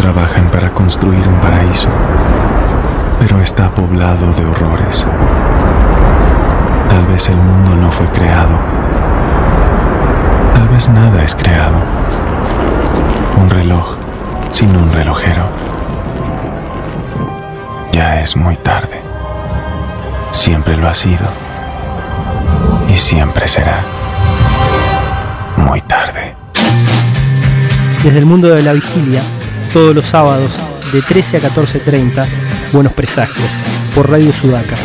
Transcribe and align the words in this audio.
Trabajan 0.00 0.50
para 0.50 0.70
construir 0.70 1.28
un 1.28 1.34
paraíso, 1.40 1.90
pero 3.18 3.38
está 3.42 3.70
poblado 3.70 4.32
de 4.32 4.46
horrores. 4.46 5.04
Tal 6.88 7.04
vez 7.04 7.28
el 7.28 7.36
mundo 7.36 7.76
no 7.76 7.92
fue 7.92 8.06
creado. 8.06 8.56
Tal 10.54 10.68
vez 10.68 10.88
nada 10.88 11.22
es 11.22 11.34
creado. 11.34 11.76
Un 13.42 13.50
reloj 13.50 13.94
sin 14.50 14.74
un 14.74 14.90
relojero. 14.90 15.44
Ya 17.92 18.22
es 18.22 18.34
muy 18.36 18.56
tarde. 18.56 19.02
Siempre 20.30 20.78
lo 20.78 20.88
ha 20.88 20.94
sido. 20.94 21.28
Y 22.88 22.96
siempre 22.96 23.46
será 23.46 23.82
muy 25.58 25.82
tarde. 25.82 26.34
Desde 28.02 28.18
el 28.18 28.24
mundo 28.24 28.48
de 28.48 28.62
la 28.62 28.72
vigilia, 28.72 29.20
todos 29.72 29.94
los 29.94 30.06
sábados 30.06 30.52
de 30.92 31.02
13 31.02 31.38
a 31.38 31.40
14.30, 31.40 32.26
Buenos 32.72 32.92
Presagios, 32.92 33.48
por 33.94 34.10
Radio 34.10 34.32
Sudaca. 34.32 34.76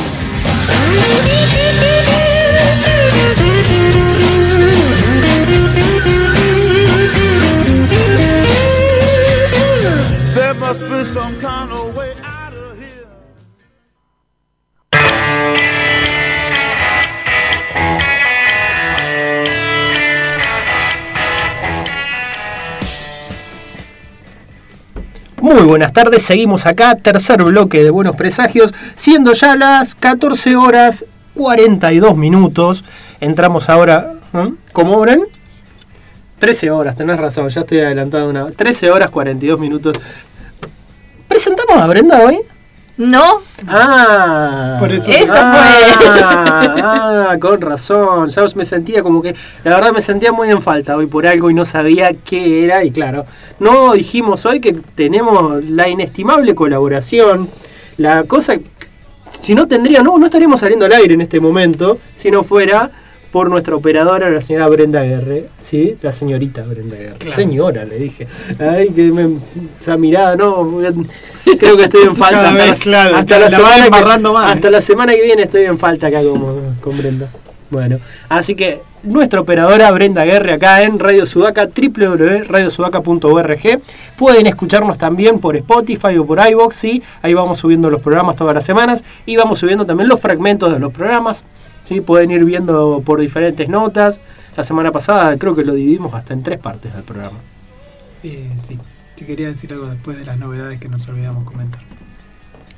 Muy 25.46 25.62
buenas 25.62 25.94
tardes, 25.94 26.24
seguimos 26.24 26.66
acá, 26.66 26.96
tercer 26.96 27.44
bloque 27.44 27.84
de 27.84 27.92
Buenos 27.92 28.16
Presagios, 28.16 28.74
siendo 28.96 29.32
ya 29.34 29.56
las 29.56 29.94
14 29.94 30.56
horas 30.56 31.06
42 31.36 32.18
minutos. 32.18 32.84
Entramos 33.22 33.70
ahora, 33.70 34.14
¿eh? 34.34 34.54
¿cómo 34.74 35.00
ven? 35.02 35.22
13 36.40 36.72
horas, 36.72 36.96
tenés 36.96 37.20
razón, 37.20 37.48
ya 37.50 37.62
estoy 37.62 37.78
adelantado 37.78 38.28
una 38.28 38.48
13 38.48 38.90
horas 38.90 39.12
42 39.12 39.60
minutos. 39.60 39.94
¿Presentamos 41.28 41.78
a 41.78 41.86
Brenda 41.86 42.26
hoy? 42.26 42.40
No, 42.98 43.42
Ah, 43.68 44.78
Por 44.80 44.92
eso. 44.94 45.12
Eso 45.12 45.34
ah, 45.36 46.76
ah, 47.32 47.38
con 47.40 47.60
razón. 47.60 48.30
Ya 48.30 48.44
me 48.56 48.64
sentía 48.66 49.04
como 49.04 49.22
que, 49.22 49.36
la 49.64 49.76
verdad 49.76 49.92
me 49.92 50.02
sentía 50.02 50.32
muy 50.32 50.50
en 50.50 50.62
falta 50.62 50.96
hoy 50.96 51.08
por 51.08 51.28
algo 51.28 51.50
y 51.50 51.54
no 51.54 51.66
sabía 51.66 52.12
qué 52.14 52.64
era. 52.64 52.84
Y 52.84 52.92
claro, 52.92 53.26
no 53.60 53.94
dijimos 53.94 54.46
hoy 54.46 54.60
que 54.60 54.74
tenemos 54.96 55.64
la 55.66 55.90
inestimable 55.90 56.56
colaboración, 56.56 57.50
la 57.98 58.24
cosa, 58.24 58.56
si 59.32 59.56
no 59.56 59.68
tendría, 59.68 60.02
no, 60.02 60.18
no 60.18 60.26
estaríamos 60.26 60.60
saliendo 60.60 60.86
al 60.86 60.94
aire 60.94 61.14
en 61.16 61.22
este 61.22 61.40
momento, 61.40 61.98
si 62.16 62.32
no 62.32 62.44
fuera 62.44 62.92
por 63.36 63.50
nuestra 63.50 63.76
operadora, 63.76 64.30
la 64.30 64.40
señora 64.40 64.70
Brenda 64.70 65.04
Guerre, 65.04 65.50
¿sí? 65.62 65.98
La 66.02 66.14
señorita 66.14 66.64
Brenda 66.64 66.96
Guerre. 66.96 67.32
Señora, 67.36 67.84
le 67.84 67.98
dije. 68.00 68.26
Ay, 68.58 68.92
que 68.92 69.02
me, 69.12 69.40
esa 69.78 69.98
mirada, 69.98 70.38
no, 70.38 70.78
creo 71.60 71.76
que 71.76 71.84
estoy 71.84 72.04
en 72.04 72.16
falta. 72.24 72.38
Cada 72.38 72.52
hasta 72.52 72.64
vez, 72.64 72.78
la- 72.86 72.88
claro, 73.04 73.16
hasta 73.18 73.38
la 73.40 73.50
la 73.50 73.58
semana 73.58 73.76
que- 73.76 73.84
embarrando 73.88 74.32
más. 74.32 74.56
hasta 74.56 74.70
la 74.72 74.80
semana 74.80 75.14
que 75.16 75.22
viene 75.22 75.42
estoy 75.44 75.66
en 75.66 75.78
falta 75.78 76.08
acá 76.08 76.24
como, 76.24 76.56
con 76.80 76.98
Brenda. 76.98 77.28
Bueno, 77.70 77.98
así 78.30 78.56
que 78.56 78.80
nuestra 79.04 79.42
operadora 79.42 79.92
Brenda 79.92 80.24
Guerre 80.24 80.54
acá 80.54 80.84
en 80.84 80.98
Radio 80.98 81.26
Sudaca, 81.26 81.68
www.radiosudaca.org. 81.68 83.82
Pueden 84.16 84.48
escucharnos 84.48 84.98
también 84.98 85.40
por 85.40 85.58
Spotify 85.58 86.18
o 86.18 86.26
por 86.26 86.40
iVoox, 86.40 86.74
¿sí? 86.74 87.04
Ahí 87.22 87.34
vamos 87.34 87.58
subiendo 87.60 87.90
los 87.90 88.00
programas 88.02 88.38
todas 88.38 88.56
las 88.56 88.64
semanas 88.64 89.04
y 89.26 89.36
vamos 89.36 89.60
subiendo 89.60 89.86
también 89.86 90.08
los 90.08 90.22
fragmentos 90.22 90.72
de 90.72 90.80
los 90.80 90.94
programas. 90.94 91.44
¿Sí? 91.86 92.02
Pueden 92.02 92.32
ir 92.32 92.44
viendo 92.44 93.02
por 93.06 93.22
diferentes 93.22 93.70
notas. 93.70 94.20
La 94.58 94.64
semana 94.64 94.92
pasada 94.92 95.38
creo 95.38 95.56
que 95.56 95.64
lo 95.64 95.74
dividimos 95.74 96.14
hasta 96.14 96.34
en 96.34 96.44
tres 96.44 96.60
partes 96.60 96.94
del 96.94 97.04
programa. 97.04 97.38
Eh, 98.24 98.50
sí, 98.58 98.78
te 99.16 99.26
quería 99.26 99.48
decir 99.48 99.72
algo 99.72 99.88
después 99.88 100.18
de 100.18 100.26
las 100.26 100.38
novedades 100.38 100.80
que 100.80 100.90
nos 100.90 101.08
olvidamos 101.08 101.46
comentar. 101.46 101.82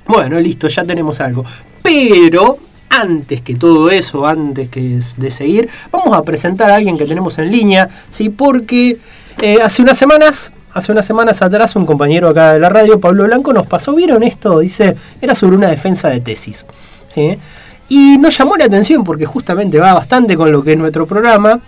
Bueno, 0.08 0.40
listo, 0.40 0.68
ya 0.68 0.84
tenemos 0.84 1.20
algo. 1.20 1.44
Pero 1.82 2.60
antes 2.90 3.42
que 3.42 3.56
todo 3.56 3.90
eso, 3.90 4.26
antes 4.26 4.70
que 4.70 5.00
de 5.18 5.32
seguir, 5.32 5.70
vamos 5.92 6.18
a 6.18 6.24
presentar 6.24 6.70
a 6.72 6.76
alguien 6.76 6.98
que 6.98 7.06
tenemos 7.06 7.38
en 7.38 7.52
línea, 7.52 7.90
¿sí? 8.12 8.30
Porque 8.30 8.98
eh, 9.42 9.60
hace 9.62 9.82
unas 9.82 9.98
semanas, 9.98 10.52
hace 10.74 10.92
unas 10.92 11.06
semanas 11.06 11.42
atrás, 11.42 11.76
un 11.76 11.86
compañero 11.86 12.30
acá 12.30 12.54
de 12.54 12.60
la 12.60 12.70
radio, 12.70 13.00
Pablo 13.00 13.26
Blanco, 13.26 13.54
nos 13.54 13.68
pasó, 13.68 13.94
¿vieron 13.96 14.24
esto? 14.24 14.60
Dice, 14.60 14.96
era 15.22 15.36
sobre 15.36 15.58
una 15.58 15.68
defensa 15.68 16.10
de 16.10 16.22
tesis, 16.22 16.66
¿sí? 17.10 17.38
Y 17.90 18.18
nos 18.18 18.38
llamó 18.38 18.58
la 18.58 18.66
atención 18.66 19.04
porque 19.04 19.26
justamente 19.26 19.80
va 19.80 19.94
bastante 19.94 20.36
con 20.36 20.52
lo 20.52 20.64
que 20.64 20.74
es 20.74 20.78
nuestro 20.78 21.06
programa 21.06 21.60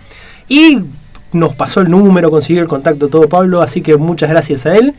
y 0.48 0.80
nos 1.32 1.54
pasó 1.54 1.80
el 1.80 1.90
número, 1.90 2.30
consiguió 2.30 2.62
el 2.62 2.68
contacto 2.68 3.08
todo 3.08 3.28
Pablo, 3.28 3.62
así 3.62 3.80
que 3.80 3.96
muchas 3.96 4.30
gracias 4.30 4.66
a 4.66 4.76
él. 4.76 4.94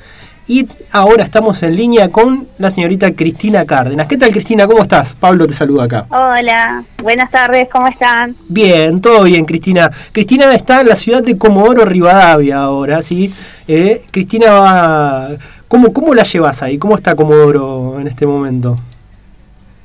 Y 0.47 0.67
ahora 0.91 1.23
estamos 1.23 1.61
en 1.63 1.75
línea 1.75 2.09
con 2.09 2.47
la 2.57 2.71
señorita 2.71 3.11
Cristina 3.13 3.65
Cárdenas. 3.65 4.07
¿Qué 4.07 4.17
tal 4.17 4.31
Cristina? 4.31 4.65
¿Cómo 4.65 4.81
estás? 4.81 5.13
Pablo 5.13 5.45
te 5.47 5.53
saluda 5.53 5.83
acá. 5.83 6.05
Hola, 6.09 6.83
buenas 7.01 7.29
tardes, 7.29 7.69
¿cómo 7.71 7.87
están? 7.87 8.35
Bien, 8.49 8.99
todo 8.99 9.23
bien, 9.23 9.45
Cristina. 9.45 9.91
Cristina 10.11 10.53
está 10.53 10.81
en 10.81 10.89
la 10.89 10.95
ciudad 10.95 11.21
de 11.21 11.37
Comodoro 11.37 11.85
Rivadavia 11.85 12.63
ahora, 12.63 13.01
¿sí? 13.01 13.31
Eh, 13.67 14.01
Cristina 14.11 14.51
va... 14.53 15.29
¿Cómo, 15.67 15.93
¿Cómo 15.93 16.13
la 16.13 16.23
llevas 16.23 16.63
ahí? 16.63 16.77
¿Cómo 16.77 16.95
está 16.95 17.15
Comodoro 17.15 17.99
en 17.99 18.07
este 18.07 18.25
momento? 18.25 18.75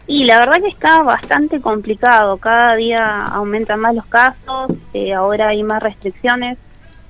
Y 0.06 0.24
la 0.24 0.38
verdad 0.38 0.60
que 0.62 0.68
está 0.68 1.02
bastante 1.02 1.60
complicado, 1.60 2.36
cada 2.36 2.76
día 2.76 3.24
aumentan 3.24 3.80
más 3.80 3.94
los 3.94 4.06
casos, 4.06 4.70
eh, 4.94 5.12
ahora 5.12 5.48
hay 5.48 5.62
más 5.64 5.82
restricciones 5.82 6.58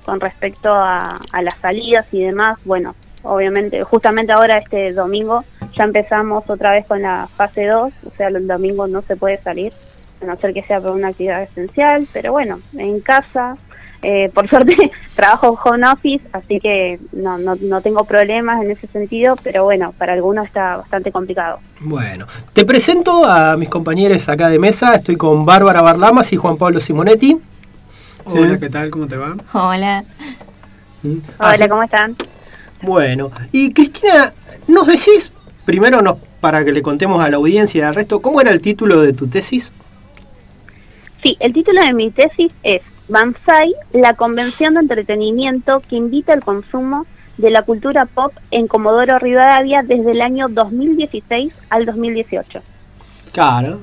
con 0.03 0.19
respecto 0.19 0.73
a, 0.73 1.19
a 1.31 1.41
las 1.41 1.55
salidas 1.57 2.07
y 2.11 2.23
demás. 2.23 2.57
Bueno, 2.65 2.95
obviamente, 3.23 3.83
justamente 3.83 4.31
ahora 4.31 4.57
este 4.57 4.93
domingo 4.93 5.43
ya 5.77 5.83
empezamos 5.83 6.49
otra 6.49 6.71
vez 6.71 6.87
con 6.87 7.01
la 7.01 7.27
fase 7.35 7.67
2, 7.67 7.93
o 8.05 8.11
sea, 8.17 8.27
el 8.29 8.47
domingo 8.47 8.87
no 8.87 9.03
se 9.03 9.15
puede 9.15 9.37
salir, 9.37 9.73
a 10.21 10.25
no 10.25 10.35
ser 10.37 10.53
que 10.53 10.63
sea 10.63 10.81
por 10.81 10.91
una 10.91 11.09
actividad 11.09 11.43
esencial, 11.43 12.07
pero 12.11 12.31
bueno, 12.31 12.59
en 12.75 12.99
casa, 13.01 13.57
eh, 14.01 14.29
por 14.33 14.47
suerte 14.49 14.75
trabajo 15.15 15.59
home 15.63 15.87
office, 15.89 16.23
así 16.31 16.59
que 16.59 16.99
no, 17.11 17.37
no, 17.37 17.55
no 17.55 17.81
tengo 17.81 18.03
problemas 18.05 18.63
en 18.63 18.71
ese 18.71 18.87
sentido, 18.87 19.35
pero 19.43 19.63
bueno, 19.63 19.93
para 19.97 20.13
algunos 20.13 20.45
está 20.45 20.77
bastante 20.77 21.11
complicado. 21.11 21.59
Bueno, 21.79 22.27
te 22.53 22.65
presento 22.65 23.25
a 23.25 23.57
mis 23.57 23.69
compañeros 23.69 24.27
acá 24.29 24.49
de 24.49 24.59
mesa. 24.59 24.95
Estoy 24.95 25.15
con 25.17 25.45
Bárbara 25.45 25.81
Barlamas 25.81 26.31
y 26.33 26.37
Juan 26.37 26.57
Pablo 26.57 26.79
Simonetti. 26.79 27.37
Hola, 28.25 28.59
¿qué 28.59 28.69
tal? 28.69 28.89
¿Cómo 28.91 29.07
te 29.07 29.17
va? 29.17 29.35
hola. 29.53 30.03
Mm. 31.03 31.17
Hola, 31.39 31.49
Así- 31.51 31.67
¿cómo 31.69 31.83
están? 31.83 32.15
Bueno, 32.81 33.31
y 33.51 33.71
Cristina, 33.73 34.33
¿nos 34.67 34.85
decís, 34.87 35.31
primero 35.65 36.01
nos, 36.01 36.17
para 36.39 36.63
que 36.63 36.71
le 36.71 36.81
contemos 36.83 37.23
a 37.23 37.29
la 37.29 37.37
audiencia 37.37 37.79
y 37.79 37.81
al 37.81 37.95
resto, 37.95 38.21
cómo 38.21 38.39
era 38.41 38.51
el 38.51 38.61
título 38.61 39.01
de 39.01 39.13
tu 39.13 39.27
tesis? 39.27 39.71
Sí, 41.23 41.35
el 41.39 41.53
título 41.53 41.81
de 41.81 41.93
mi 41.93 42.11
tesis 42.11 42.51
es 42.63 42.81
Banzai, 43.07 43.73
la 43.93 44.13
convención 44.15 44.73
de 44.75 44.81
entretenimiento 44.81 45.81
que 45.87 45.95
invita 45.95 46.33
al 46.33 46.43
consumo 46.43 47.05
de 47.37 47.51
la 47.51 47.61
cultura 47.61 48.05
pop 48.05 48.33
en 48.51 48.67
Comodoro 48.67 49.19
Rivadavia 49.19 49.83
desde 49.83 50.11
el 50.11 50.21
año 50.21 50.47
2016 50.49 51.53
al 51.69 51.85
2018. 51.85 52.61
Claro. 53.31 53.79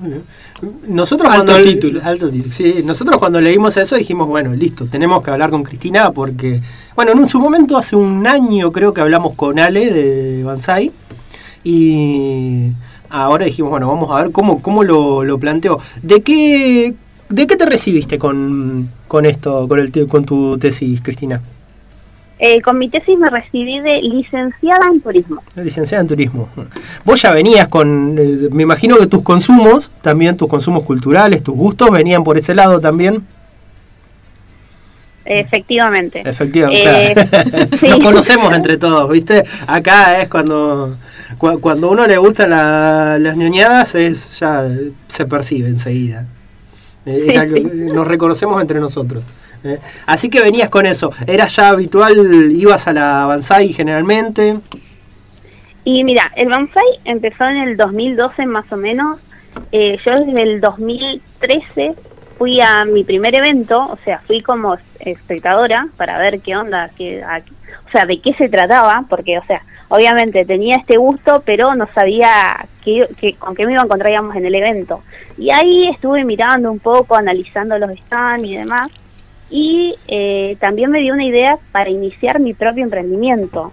Nosotros 0.88 1.30
Alto 1.32 1.52
cuando 1.52 1.62
título. 1.70 2.00
alto 2.02 2.28
título. 2.28 2.52
Sí, 2.52 2.82
nosotros 2.84 3.18
cuando 3.18 3.40
leímos 3.40 3.76
eso 3.76 3.94
dijimos, 3.94 4.26
bueno, 4.26 4.52
listo, 4.52 4.86
tenemos 4.86 5.22
que 5.22 5.30
hablar 5.30 5.50
con 5.50 5.62
Cristina 5.62 6.10
porque, 6.10 6.60
bueno, 6.96 7.12
en 7.12 7.28
su 7.28 7.38
momento 7.38 7.78
hace 7.78 7.94
un 7.94 8.26
año 8.26 8.72
creo 8.72 8.92
que 8.92 9.00
hablamos 9.00 9.34
con 9.34 9.60
Ale 9.60 9.92
de 9.92 10.42
Banzai 10.42 10.90
y 11.62 12.72
ahora 13.08 13.44
dijimos, 13.44 13.70
bueno, 13.70 13.86
vamos 13.86 14.10
a 14.10 14.22
ver 14.22 14.32
cómo, 14.32 14.60
cómo 14.60 14.82
lo, 14.82 15.22
lo 15.22 15.38
planteó. 15.38 15.78
¿De 16.02 16.20
qué, 16.22 16.94
de 17.34 17.46
qué 17.46 17.56
te 17.56 17.66
recibiste 17.66 18.18
con, 18.18 18.88
con 19.08 19.26
esto, 19.26 19.66
con, 19.68 19.78
el, 19.80 19.90
con 20.08 20.24
tu 20.24 20.56
tesis, 20.58 21.00
Cristina? 21.02 21.40
Eh, 22.38 22.60
con 22.62 22.78
mi 22.78 22.88
tesis 22.88 23.16
me 23.18 23.30
recibí 23.30 23.80
de 23.80 24.02
licenciada 24.02 24.86
en 24.92 25.00
turismo. 25.00 25.42
Licenciada 25.54 26.02
en 26.02 26.08
turismo. 26.08 26.48
Vos 27.04 27.22
ya 27.22 27.32
venías 27.32 27.68
con, 27.68 28.16
eh, 28.18 28.48
me 28.50 28.64
imagino 28.64 28.96
que 28.98 29.06
tus 29.06 29.22
consumos, 29.22 29.90
también 30.02 30.36
tus 30.36 30.48
consumos 30.48 30.84
culturales, 30.84 31.42
tus 31.42 31.54
gustos, 31.54 31.90
venían 31.90 32.24
por 32.24 32.36
ese 32.36 32.54
lado 32.54 32.80
también. 32.80 33.22
Efectivamente. 35.24 36.22
Efectivamente. 36.24 37.12
Eh, 37.12 37.14
claro. 37.14 37.68
sí. 37.80 37.88
Nos 37.88 38.00
conocemos 38.00 38.52
entre 38.54 38.76
todos, 38.76 39.10
¿viste? 39.10 39.42
Acá 39.66 40.20
es 40.20 40.28
cuando 40.28 40.96
cu- 41.38 41.60
cuando 41.60 41.90
uno 41.90 42.06
le 42.06 42.18
gustan 42.18 42.50
la- 42.50 43.16
las 43.18 43.36
ñoñadas, 43.36 43.94
es 43.94 44.38
ya 44.38 44.68
se 45.08 45.24
percibe 45.24 45.68
enseguida. 45.68 46.26
Eh, 47.14 47.50
que 47.52 47.60
nos 47.60 48.06
reconocemos 48.06 48.58
entre 48.62 48.80
nosotros. 48.80 49.26
¿eh? 49.62 49.78
Así 50.06 50.30
que 50.30 50.40
venías 50.40 50.70
con 50.70 50.86
eso. 50.86 51.10
¿Era 51.26 51.46
ya 51.48 51.68
habitual? 51.68 52.50
¿Ibas 52.50 52.88
a 52.88 52.94
la 52.94 53.26
Banzai 53.26 53.74
generalmente? 53.74 54.56
Y 55.84 56.02
mira, 56.02 56.32
el 56.34 56.48
bonsai 56.48 56.82
empezó 57.04 57.44
en 57.44 57.56
el 57.58 57.76
2012 57.76 58.46
más 58.46 58.70
o 58.72 58.76
menos. 58.76 59.20
Eh, 59.70 59.98
yo 60.04 60.18
desde 60.18 60.42
el 60.42 60.60
2013 60.60 61.94
fui 62.38 62.60
a 62.60 62.84
mi 62.84 63.04
primer 63.04 63.34
evento, 63.34 63.78
o 63.80 63.98
sea, 64.04 64.20
fui 64.26 64.40
como 64.40 64.76
espectadora 64.98 65.88
para 65.96 66.18
ver 66.18 66.40
qué 66.40 66.56
onda, 66.56 66.90
qué, 66.96 67.22
o 67.22 67.90
sea, 67.92 68.06
de 68.06 68.18
qué 68.20 68.32
se 68.34 68.48
trataba, 68.48 69.04
porque, 69.08 69.38
o 69.38 69.44
sea, 69.44 69.62
obviamente 69.88 70.44
tenía 70.44 70.76
este 70.76 70.96
gusto, 70.96 71.42
pero 71.44 71.74
no 71.74 71.86
sabía 71.94 72.63
qué, 72.84 73.08
qué- 73.18 73.34
con 73.34 73.54
qué 73.54 73.66
me 73.66 73.72
iba 73.72 73.82
a 73.82 73.84
encontrar, 73.84 74.10
digamos, 74.10 74.36
en 74.36 74.46
el 74.46 74.54
evento. 74.54 75.02
Y 75.38 75.50
ahí 75.50 75.88
estuve 75.88 76.24
mirando 76.24 76.70
un 76.70 76.78
poco, 76.78 77.16
analizando 77.16 77.78
los 77.78 77.90
stands 77.98 78.46
y 78.46 78.56
demás, 78.56 78.88
y 79.50 79.94
eh, 80.08 80.56
también 80.60 80.90
me 80.90 81.00
dio 81.00 81.14
una 81.14 81.24
idea 81.24 81.58
para 81.72 81.90
iniciar 81.90 82.40
mi 82.40 82.54
propio 82.54 82.82
emprendimiento. 82.84 83.72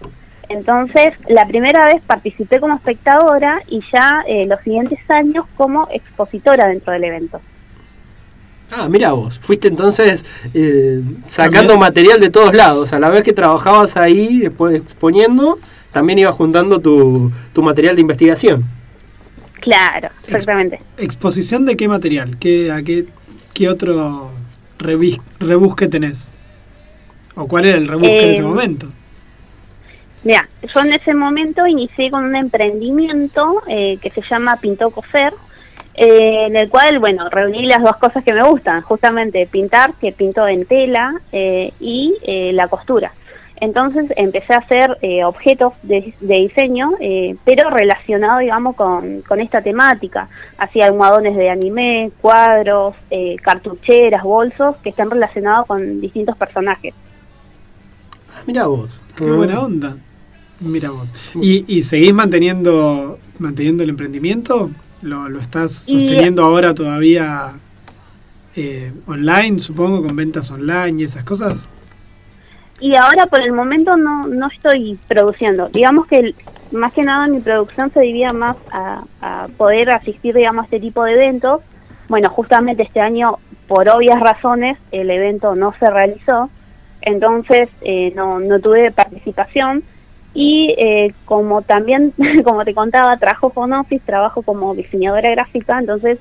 Entonces, 0.50 1.14
la 1.30 1.46
primera 1.46 1.86
vez 1.86 2.02
participé 2.06 2.60
como 2.60 2.76
espectadora 2.76 3.62
y 3.70 3.82
ya 3.92 4.24
eh, 4.28 4.46
los 4.48 4.60
siguientes 4.62 5.00
años 5.10 5.46
como 5.56 5.88
expositora 5.92 6.68
dentro 6.68 6.92
del 6.92 7.06
evento. 7.06 7.40
Ah, 8.74 8.88
mira 8.90 9.12
vos. 9.12 9.40
Fuiste 9.40 9.68
entonces 9.70 10.26
eh, 10.54 11.02
sacando 11.28 11.60
También. 11.74 11.80
material 11.80 12.20
de 12.20 12.30
todos 12.30 12.54
lados. 12.54 12.94
A 12.94 13.00
la 13.00 13.10
vez 13.10 13.24
que 13.24 13.34
trabajabas 13.34 13.98
ahí, 13.98 14.40
después 14.40 14.76
exponiendo, 14.76 15.58
también 15.92 16.20
ibas 16.20 16.36
juntando 16.36 16.80
tu, 16.80 17.32
tu 17.54 17.62
material 17.62 17.96
de 17.96 18.02
investigación. 18.02 18.64
Claro, 19.62 20.10
exactamente. 20.28 20.80
¿Exposición 20.98 21.66
de 21.66 21.78
qué 21.78 21.88
material? 21.88 22.38
¿Qué, 22.38 22.72
¿A 22.72 22.82
qué, 22.82 23.06
qué 23.54 23.70
otro 23.70 24.32
rebusque 25.40 25.88
tenés? 25.88 26.32
¿O 27.36 27.48
cuál 27.48 27.66
era 27.66 27.78
el 27.78 27.88
rebusque 27.88 28.24
en 28.24 28.30
ese 28.34 28.42
Eh, 28.42 28.46
momento? 28.46 28.88
Mira, 30.24 30.48
yo 30.74 30.82
en 30.82 30.94
ese 30.94 31.14
momento 31.14 31.66
inicié 31.66 32.12
con 32.12 32.26
un 32.26 32.36
emprendimiento 32.36 33.64
eh, 33.68 33.98
que 34.02 34.12
se 34.12 34.22
llama 34.30 34.58
Pintó 34.58 34.90
Coser, 34.92 35.34
eh, 35.96 36.46
en 36.48 36.56
el 36.56 36.70
cual, 36.70 37.00
bueno, 37.00 37.30
reuní 37.30 37.66
las 37.66 37.82
dos 37.82 37.98
cosas 37.98 38.24
que 38.24 38.34
me 38.34 38.44
gustan, 38.44 38.82
justamente 38.82 39.48
pintar, 39.48 39.94
que 40.00 40.12
pinto 40.12 40.48
en 40.48 40.66
tela, 40.66 41.20
eh, 41.32 41.72
y 41.80 42.16
eh, 42.24 42.52
la 42.54 42.68
costura. 42.68 43.14
Entonces 43.62 44.08
empecé 44.18 44.54
a 44.56 44.58
hacer 44.58 44.98
eh, 45.04 45.24
objetos 45.24 45.74
de, 45.84 46.14
de 46.20 46.36
diseño, 46.36 46.94
eh, 47.00 47.36
pero 47.46 47.70
relacionado, 47.70 48.40
digamos, 48.40 48.76
con, 48.76 49.22
con 49.22 49.40
esta 49.40 49.62
temática. 49.62 50.28
Hacía 50.58 50.88
almohadones 50.88 51.36
de 51.38 51.50
anime, 51.50 52.12
cuadros, 52.22 52.96
eh, 53.12 53.36
cartucheras, 53.42 54.24
bolsos, 54.24 54.76
que 54.84 54.90
están 54.90 55.12
relacionados 55.12 55.68
con 55.68 56.02
distintos 56.02 56.36
personajes. 56.38 56.94
Ah, 58.34 58.42
mira 58.48 58.66
vos. 58.66 59.00
Qué 59.16 59.26
buena 59.26 59.60
onda. 59.62 59.96
Mira 60.60 60.90
vos. 60.90 61.14
¿Y, 61.36 61.64
y 61.68 61.84
seguís 61.84 62.14
manteniendo 62.14 63.20
manteniendo 63.40 63.84
el 63.84 63.90
emprendimiento? 63.90 64.72
¿Lo, 65.04 65.30
lo 65.30 65.40
estás 65.40 65.88
Y- 65.88 66.00
sosteniendo 66.00 66.44
ahora 66.44 66.74
todavía 66.74 67.54
eh, 68.56 68.92
online, 69.06 69.60
supongo, 69.60 70.02
con 70.04 70.16
ventas 70.16 70.50
online 70.50 71.02
y 71.02 71.06
esas 71.06 71.24
cosas? 71.24 71.68
Y 72.82 72.96
ahora 72.98 73.28
por 73.28 73.42
el 73.42 73.54
momento 73.54 73.96
no, 73.96 74.28
no 74.28 74.48
estoy 74.48 75.00
produciendo. 75.08 75.70
Digamos 75.70 76.08
que 76.08 76.34
más 76.72 76.92
que 76.94 77.04
nada 77.04 77.28
mi 77.28 77.40
producción 77.40 77.92
se 77.92 78.02
divide 78.02 78.34
más 78.34 78.58
a, 78.72 79.04
a 79.22 79.48
poder 79.56 79.92
asistir, 79.92 80.36
digamos, 80.36 80.64
a 80.64 80.66
este 80.66 80.80
tipo 80.80 81.04
de 81.04 81.14
eventos. 81.14 81.62
Bueno, 82.10 82.30
justamente 82.30 82.84
este 82.84 83.00
año, 83.00 83.38
por 83.68 83.88
obvias 83.88 84.20
razones, 84.20 84.78
el 84.92 85.12
evento 85.12 85.56
no 85.56 85.74
se 85.80 85.90
realizó. 85.90 86.50
Entonces, 87.02 87.70
eh, 87.82 88.12
no, 88.16 88.40
no 88.40 88.60
tuve 88.60 88.92
participación. 88.92 89.84
Y 90.34 90.74
eh, 90.78 91.14
como 91.26 91.62
también, 91.62 92.14
como 92.44 92.64
te 92.66 92.74
contaba, 92.74 93.18
trabajo 93.18 93.52
con 93.52 93.74
Office, 93.74 94.04
trabajo 94.06 94.42
como 94.42 94.74
diseñadora 94.74 95.30
gráfica, 95.32 95.80
entonces 95.80 96.20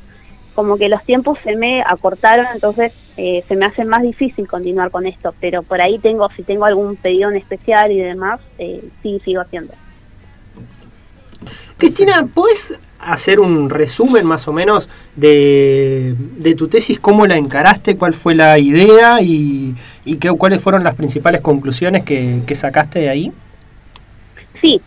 como 0.61 0.77
que 0.77 0.91
los 0.91 1.03
tiempos 1.05 1.39
se 1.43 1.57
me 1.57 1.81
acortaron, 1.81 2.45
entonces 2.53 2.93
eh, 3.17 3.43
se 3.49 3.57
me 3.57 3.65
hace 3.65 3.83
más 3.87 4.03
difícil 4.03 4.47
continuar 4.47 4.91
con 4.91 5.07
esto, 5.07 5.35
pero 5.41 5.63
por 5.63 5.81
ahí 5.81 5.99
tengo, 5.99 6.29
si 6.37 6.43
tengo 6.43 6.67
algún 6.67 6.97
pedido 6.97 7.31
en 7.31 7.37
especial 7.37 7.91
y 7.91 7.99
demás, 7.99 8.41
eh, 8.59 8.85
sí 9.03 9.19
sigo 9.25 9.41
haciendo. 9.41 9.73
Cristina, 11.79 12.29
¿podés 12.35 12.79
hacer 12.99 13.41
un 13.41 13.71
resumen 13.71 14.27
más 14.27 14.49
o 14.49 14.53
menos 14.53 14.91
de, 15.17 16.15
de 16.37 16.55
tu 16.55 16.69
tesis? 16.69 17.01
¿Cómo 17.01 17.27
la 17.27 17.39
encaraste? 17.39 17.97
¿Cuál 17.97 18.13
fue 18.13 18.35
la 18.35 18.59
idea? 18.59 19.23
¿Y, 19.23 19.75
y 20.05 20.17
qué, 20.17 20.29
cuáles 20.33 20.61
fueron 20.61 20.85
las 20.85 20.95
principales 20.95 21.41
conclusiones 21.41 22.05
que, 22.05 22.43
que 22.47 22.55
sacaste 22.55 22.99
de 22.99 23.09
ahí? 23.09 23.33
Sí, 24.61 24.79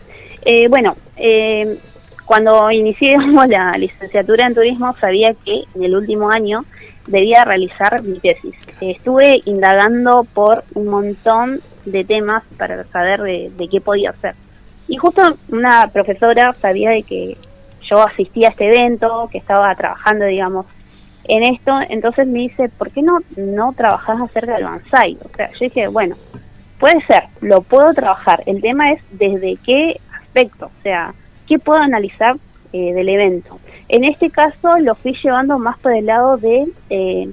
eh, 0.44 0.68
bueno, 0.68 0.96
eh, 1.16 1.78
cuando 2.24 2.70
inicié 2.70 3.10
digamos, 3.18 3.46
la 3.48 3.76
licenciatura 3.76 4.46
en 4.46 4.54
turismo 4.54 4.94
sabía 5.00 5.34
que 5.44 5.64
en 5.74 5.84
el 5.84 5.96
último 5.96 6.30
año 6.30 6.64
debía 7.06 7.44
realizar 7.44 8.02
mi 8.02 8.18
tesis. 8.18 8.54
Estuve 8.80 9.40
indagando 9.44 10.26
por 10.32 10.64
un 10.74 10.88
montón 10.88 11.60
de 11.84 12.04
temas 12.04 12.42
para 12.56 12.84
saber 12.84 13.20
de, 13.22 13.52
de 13.56 13.68
qué 13.68 13.80
podía 13.80 14.10
hacer. 14.10 14.34
Y 14.88 14.96
justo 14.96 15.22
una 15.50 15.88
profesora 15.88 16.54
sabía 16.54 16.90
de 16.90 17.02
que 17.02 17.36
yo 17.88 18.02
asistía 18.02 18.48
a 18.48 18.50
este 18.50 18.66
evento, 18.66 19.28
que 19.30 19.38
estaba 19.38 19.74
trabajando, 19.74 20.24
digamos, 20.24 20.66
en 21.24 21.42
esto, 21.42 21.72
entonces 21.88 22.26
me 22.26 22.40
dice, 22.40 22.68
¿por 22.68 22.90
qué 22.90 23.02
no, 23.02 23.20
no 23.36 23.72
trabajás 23.72 24.20
acerca 24.20 24.54
del 24.54 24.64
bonsai? 24.64 25.16
O 25.24 25.36
sea, 25.36 25.50
yo 25.52 25.58
dije, 25.60 25.88
bueno, 25.88 26.16
puede 26.78 27.00
ser, 27.06 27.24
lo 27.40 27.62
puedo 27.62 27.94
trabajar. 27.94 28.42
El 28.46 28.60
tema 28.60 28.88
es 28.88 29.02
desde 29.10 29.56
qué 29.64 30.00
aspecto, 30.12 30.66
o 30.66 30.82
sea, 30.82 31.14
qué 31.46 31.58
puedo 31.58 31.80
analizar 31.80 32.36
eh, 32.72 32.92
del 32.92 33.08
evento. 33.08 33.58
En 33.88 34.04
este 34.04 34.30
caso 34.30 34.78
lo 34.80 34.94
fui 34.94 35.14
llevando 35.22 35.58
más 35.58 35.78
por 35.78 35.94
el 35.94 36.06
lado 36.06 36.36
de 36.36 36.66
eh, 36.90 37.30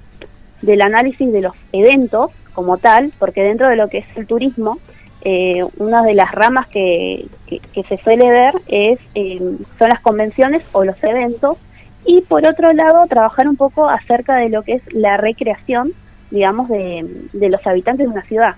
del 0.61 0.81
análisis 0.81 1.31
de 1.31 1.41
los 1.41 1.55
eventos 1.71 2.31
como 2.53 2.77
tal, 2.77 3.11
porque 3.17 3.43
dentro 3.43 3.67
de 3.67 3.75
lo 3.75 3.87
que 3.87 3.99
es 3.99 4.05
el 4.15 4.27
turismo, 4.27 4.79
eh, 5.23 5.63
una 5.77 6.03
de 6.03 6.13
las 6.13 6.31
ramas 6.31 6.67
que, 6.67 7.25
que, 7.47 7.59
que 7.59 7.83
se 7.83 7.97
suele 7.97 8.29
ver 8.29 8.53
es 8.67 8.99
eh, 9.15 9.39
son 9.77 9.89
las 9.89 10.01
convenciones 10.01 10.63
o 10.71 10.83
los 10.83 11.01
eventos 11.03 11.57
y 12.05 12.21
por 12.21 12.45
otro 12.45 12.73
lado 12.73 13.05
trabajar 13.07 13.47
un 13.47 13.55
poco 13.55 13.87
acerca 13.87 14.35
de 14.35 14.49
lo 14.49 14.63
que 14.63 14.73
es 14.73 14.93
la 14.93 15.17
recreación, 15.17 15.93
digamos, 16.31 16.69
de, 16.69 17.05
de 17.33 17.49
los 17.49 17.65
habitantes 17.67 18.07
de 18.07 18.11
una 18.11 18.23
ciudad. 18.23 18.55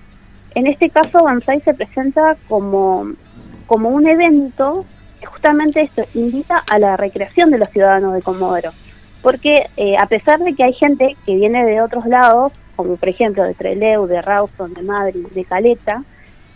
En 0.55 0.67
este 0.67 0.89
caso, 0.89 1.23
Banzai 1.23 1.59
se 1.61 1.73
presenta 1.73 2.37
como, 2.47 3.07
como 3.67 3.89
un 3.89 4.07
evento 4.07 4.85
justamente 5.25 5.81
esto 5.81 6.03
invita 6.13 6.63
a 6.69 6.79
la 6.79 6.97
recreación 6.97 7.51
de 7.51 7.57
los 7.57 7.69
ciudadanos 7.69 8.13
de 8.13 8.21
Comodoro. 8.21 8.71
Porque 9.21 9.69
eh, 9.77 9.95
a 9.97 10.07
pesar 10.07 10.39
de 10.39 10.53
que 10.53 10.63
hay 10.63 10.73
gente 10.73 11.15
que 11.25 11.35
viene 11.35 11.65
de 11.65 11.81
otros 11.81 12.05
lados, 12.05 12.51
como 12.75 12.97
por 12.97 13.09
ejemplo 13.09 13.43
de 13.43 13.53
Trelew, 13.53 14.07
de 14.07 14.21
Rawson, 14.21 14.73
de 14.73 14.83
Madrid, 14.83 15.25
de 15.33 15.45
Caleta, 15.45 16.03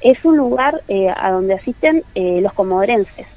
es 0.01 0.23
un 0.25 0.37
lugar 0.37 0.81
eh, 0.87 1.09
a 1.15 1.31
donde 1.31 1.53
asisten 1.53 2.03
eh, 2.15 2.39
los 2.41 2.53
comodorenses. 2.53 3.27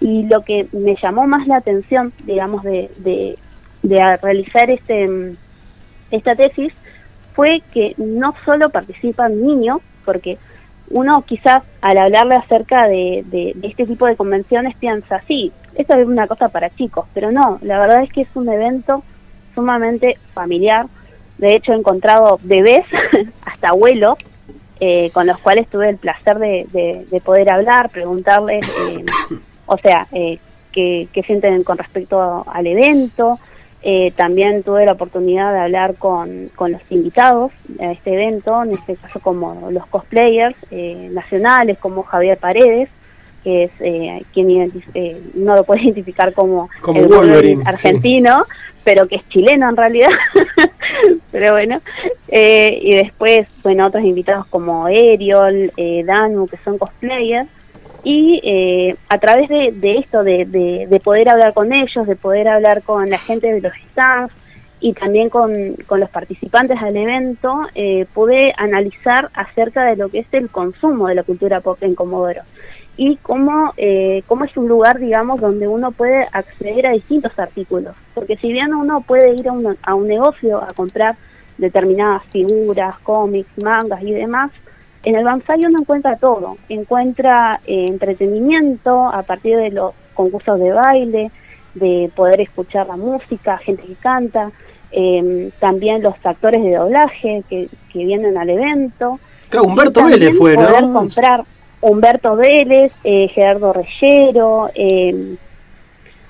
Y 0.00 0.26
lo 0.26 0.42
que 0.42 0.66
me 0.72 0.96
llamó 0.96 1.26
más 1.26 1.46
la 1.46 1.56
atención, 1.56 2.12
digamos, 2.24 2.62
de, 2.62 2.90
de, 2.98 3.38
de 3.82 4.16
realizar 4.16 4.70
este, 4.70 5.06
mm, 5.06 5.36
esta 6.10 6.34
tesis 6.34 6.72
fue 7.34 7.62
que 7.72 7.94
no 7.98 8.34
solo 8.44 8.70
participan 8.70 9.40
niños, 9.40 9.80
porque 10.04 10.38
uno 10.90 11.22
quizás 11.22 11.62
al 11.80 11.98
hablarle 11.98 12.34
acerca 12.34 12.88
de, 12.88 13.24
de, 13.26 13.52
de 13.54 13.68
este 13.68 13.86
tipo 13.86 14.06
de 14.06 14.16
convenciones 14.16 14.76
piensa, 14.76 15.22
sí, 15.26 15.52
esto 15.74 15.96
es 15.96 16.06
una 16.06 16.26
cosa 16.26 16.48
para 16.48 16.70
chicos, 16.70 17.06
pero 17.14 17.30
no, 17.30 17.58
la 17.62 17.78
verdad 17.78 18.02
es 18.02 18.12
que 18.12 18.22
es 18.22 18.28
un 18.34 18.48
evento 18.48 19.02
sumamente 19.54 20.18
familiar. 20.34 20.86
De 21.38 21.54
hecho, 21.54 21.72
he 21.72 21.76
encontrado 21.76 22.38
bebés, 22.42 22.84
hasta 23.46 23.68
abuelos, 23.68 24.18
eh, 24.80 25.10
con 25.12 25.26
los 25.26 25.38
cuales 25.38 25.68
tuve 25.68 25.88
el 25.88 25.96
placer 25.96 26.38
de, 26.38 26.66
de, 26.72 27.06
de 27.10 27.20
poder 27.20 27.50
hablar, 27.50 27.90
preguntarles, 27.90 28.66
eh, 28.68 29.04
o 29.66 29.78
sea, 29.78 30.06
eh, 30.12 30.38
qué, 30.72 31.08
qué 31.12 31.22
sienten 31.22 31.62
con 31.64 31.78
respecto 31.78 32.44
al 32.50 32.66
evento. 32.66 33.38
Eh, 33.82 34.12
también 34.14 34.62
tuve 34.62 34.84
la 34.84 34.92
oportunidad 34.92 35.52
de 35.54 35.60
hablar 35.60 35.94
con, 35.94 36.50
con 36.54 36.72
los 36.72 36.82
invitados 36.90 37.52
a 37.82 37.92
este 37.92 38.12
evento, 38.12 38.62
en 38.62 38.72
este 38.72 38.96
caso 38.96 39.20
como 39.20 39.70
los 39.70 39.86
cosplayers 39.86 40.56
eh, 40.70 41.08
nacionales, 41.12 41.78
como 41.78 42.02
Javier 42.02 42.36
Paredes, 42.36 42.90
que 43.42 43.64
es 43.64 43.70
eh, 43.80 44.22
quien 44.32 44.70
eh, 44.94 45.20
no 45.34 45.54
lo 45.54 45.64
puede 45.64 45.82
identificar 45.84 46.32
como, 46.32 46.68
Como 46.80 47.00
el 47.00 47.06
Wolverine, 47.06 47.62
sí. 47.62 47.68
argentino, 47.68 48.44
pero 48.84 49.06
que 49.08 49.16
es 49.16 49.28
chileno 49.28 49.68
en 49.68 49.76
realidad. 49.76 50.10
pero 51.30 51.52
bueno, 51.52 51.80
eh, 52.28 52.78
y 52.82 52.94
después, 52.94 53.46
bueno, 53.62 53.86
otros 53.86 54.04
invitados 54.04 54.46
como 54.46 54.88
Eriol, 54.88 55.72
eh, 55.76 56.02
Danu, 56.04 56.46
que 56.46 56.58
son 56.58 56.78
cosplayers. 56.78 57.48
Y 58.02 58.40
eh, 58.42 58.96
a 59.08 59.18
través 59.18 59.48
de, 59.48 59.96
esto, 59.98 60.22
de, 60.22 60.44
de, 60.44 60.86
de 60.88 61.00
poder 61.00 61.28
hablar 61.28 61.52
con 61.52 61.72
ellos, 61.72 62.06
de 62.06 62.16
poder 62.16 62.48
hablar 62.48 62.82
con 62.82 63.10
la 63.10 63.18
gente 63.18 63.52
de 63.52 63.60
los 63.60 63.72
stands 63.90 64.32
y 64.80 64.94
también 64.94 65.28
con, 65.28 65.74
con 65.86 66.00
los 66.00 66.08
participantes 66.08 66.80
del 66.80 66.96
evento 66.96 67.66
eh, 67.74 68.06
pude 68.14 68.54
analizar 68.56 69.30
acerca 69.34 69.84
de 69.84 69.96
lo 69.96 70.08
que 70.08 70.20
es 70.20 70.26
el 70.32 70.48
consumo 70.48 71.08
de 71.08 71.14
la 71.16 71.22
cultura 71.22 71.60
pop 71.60 71.78
en 71.82 71.94
Comodoro 71.94 72.42
y 72.96 73.16
cómo, 73.16 73.72
eh, 73.76 74.22
cómo 74.26 74.44
es 74.44 74.56
un 74.56 74.68
lugar, 74.68 74.98
digamos, 74.98 75.40
donde 75.40 75.68
uno 75.68 75.90
puede 75.90 76.26
acceder 76.32 76.86
a 76.86 76.92
distintos 76.92 77.38
artículos. 77.38 77.94
Porque 78.14 78.36
si 78.36 78.52
bien 78.52 78.74
uno 78.74 79.00
puede 79.00 79.34
ir 79.34 79.48
a 79.48 79.52
un, 79.52 79.76
a 79.82 79.94
un 79.94 80.06
negocio 80.06 80.62
a 80.62 80.66
comprar 80.74 81.16
determinadas 81.56 82.24
figuras, 82.26 82.98
cómics, 83.00 83.50
mangas 83.62 84.02
y 84.02 84.12
demás, 84.12 84.50
en 85.04 85.16
el 85.16 85.24
Banzai 85.24 85.64
uno 85.64 85.80
encuentra 85.80 86.16
todo. 86.16 86.56
Encuentra 86.68 87.60
eh, 87.66 87.86
entretenimiento 87.88 89.06
a 89.06 89.22
partir 89.22 89.56
de 89.56 89.70
los 89.70 89.92
concursos 90.14 90.58
de 90.60 90.72
baile, 90.72 91.30
de 91.74 92.10
poder 92.14 92.40
escuchar 92.40 92.86
la 92.86 92.96
música, 92.96 93.58
gente 93.58 93.82
que 93.82 93.94
canta, 93.94 94.50
eh, 94.92 95.50
también 95.60 96.02
los 96.02 96.14
actores 96.24 96.62
de 96.62 96.74
doblaje 96.74 97.42
que, 97.48 97.68
que 97.92 98.04
vienen 98.04 98.36
al 98.36 98.50
evento. 98.50 99.18
Claro, 99.48 99.66
Humberto 99.66 100.04
Vélez 100.04 100.36
fue, 100.36 100.54
poder 100.54 100.82
¿no? 100.82 100.92
comprar 100.92 101.44
Humberto 101.80 102.36
Vélez, 102.36 102.92
eh, 103.04 103.28
Gerardo 103.28 103.72
Reyero, 103.72 104.70
eh, 104.74 105.36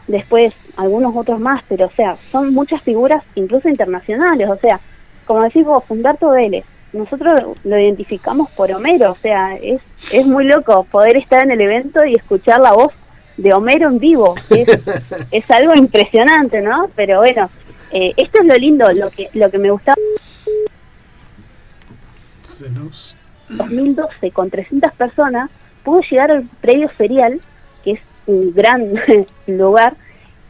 después 0.07 0.55
algunos 0.77 1.15
otros 1.17 1.41
más, 1.41 1.63
pero 1.69 1.87
o 1.87 1.91
sea, 1.91 2.17
son 2.31 2.55
muchas 2.55 2.83
figuras 2.83 3.23
incluso 3.35 3.69
internacionales, 3.69 4.49
o 4.49 4.57
sea, 4.57 4.81
como 5.27 5.43
decís 5.43 5.65
vos, 5.65 5.83
Humberto 5.89 6.31
Vélez, 6.31 6.65
nosotros 6.93 7.57
lo 7.65 7.79
identificamos 7.79 8.51
por 8.51 8.71
Homero, 8.73 9.13
o 9.13 9.17
sea, 9.23 9.55
es, 9.57 9.81
es 10.13 10.27
muy 10.27 10.45
loco 10.45 10.85
poder 10.85 11.17
estar 11.17 11.43
en 11.43 11.51
el 11.53 11.61
evento 11.61 12.05
y 12.05 12.15
escuchar 12.15 12.61
la 12.61 12.73
voz 12.73 12.93
de 13.37 13.53
Homero 13.55 13.89
en 13.89 13.99
vivo, 13.99 14.35
es, 14.51 14.69
es 15.31 15.51
algo 15.51 15.75
impresionante, 15.75 16.61
¿no? 16.61 16.89
Pero 16.97 17.19
bueno, 17.19 17.49
eh, 17.93 18.13
esto 18.17 18.41
es 18.41 18.47
lo 18.47 18.55
lindo, 18.57 18.91
lo 18.93 19.11
que, 19.11 19.29
lo 19.35 19.51
que 19.51 19.59
me 19.59 19.71
gustaba 19.71 19.97
Se 22.43 22.69
nos- 22.71 23.17
2012 23.49 24.31
con 24.31 24.49
300 24.51 24.93
personas 24.93 25.51
pudo 25.83 26.03
llegar 26.03 26.31
al 26.31 26.45
predio 26.61 26.89
ferial, 26.89 27.41
que 27.83 27.93
es 27.93 28.01
un 28.27 28.53
gran 28.55 28.93
lugar, 29.47 29.95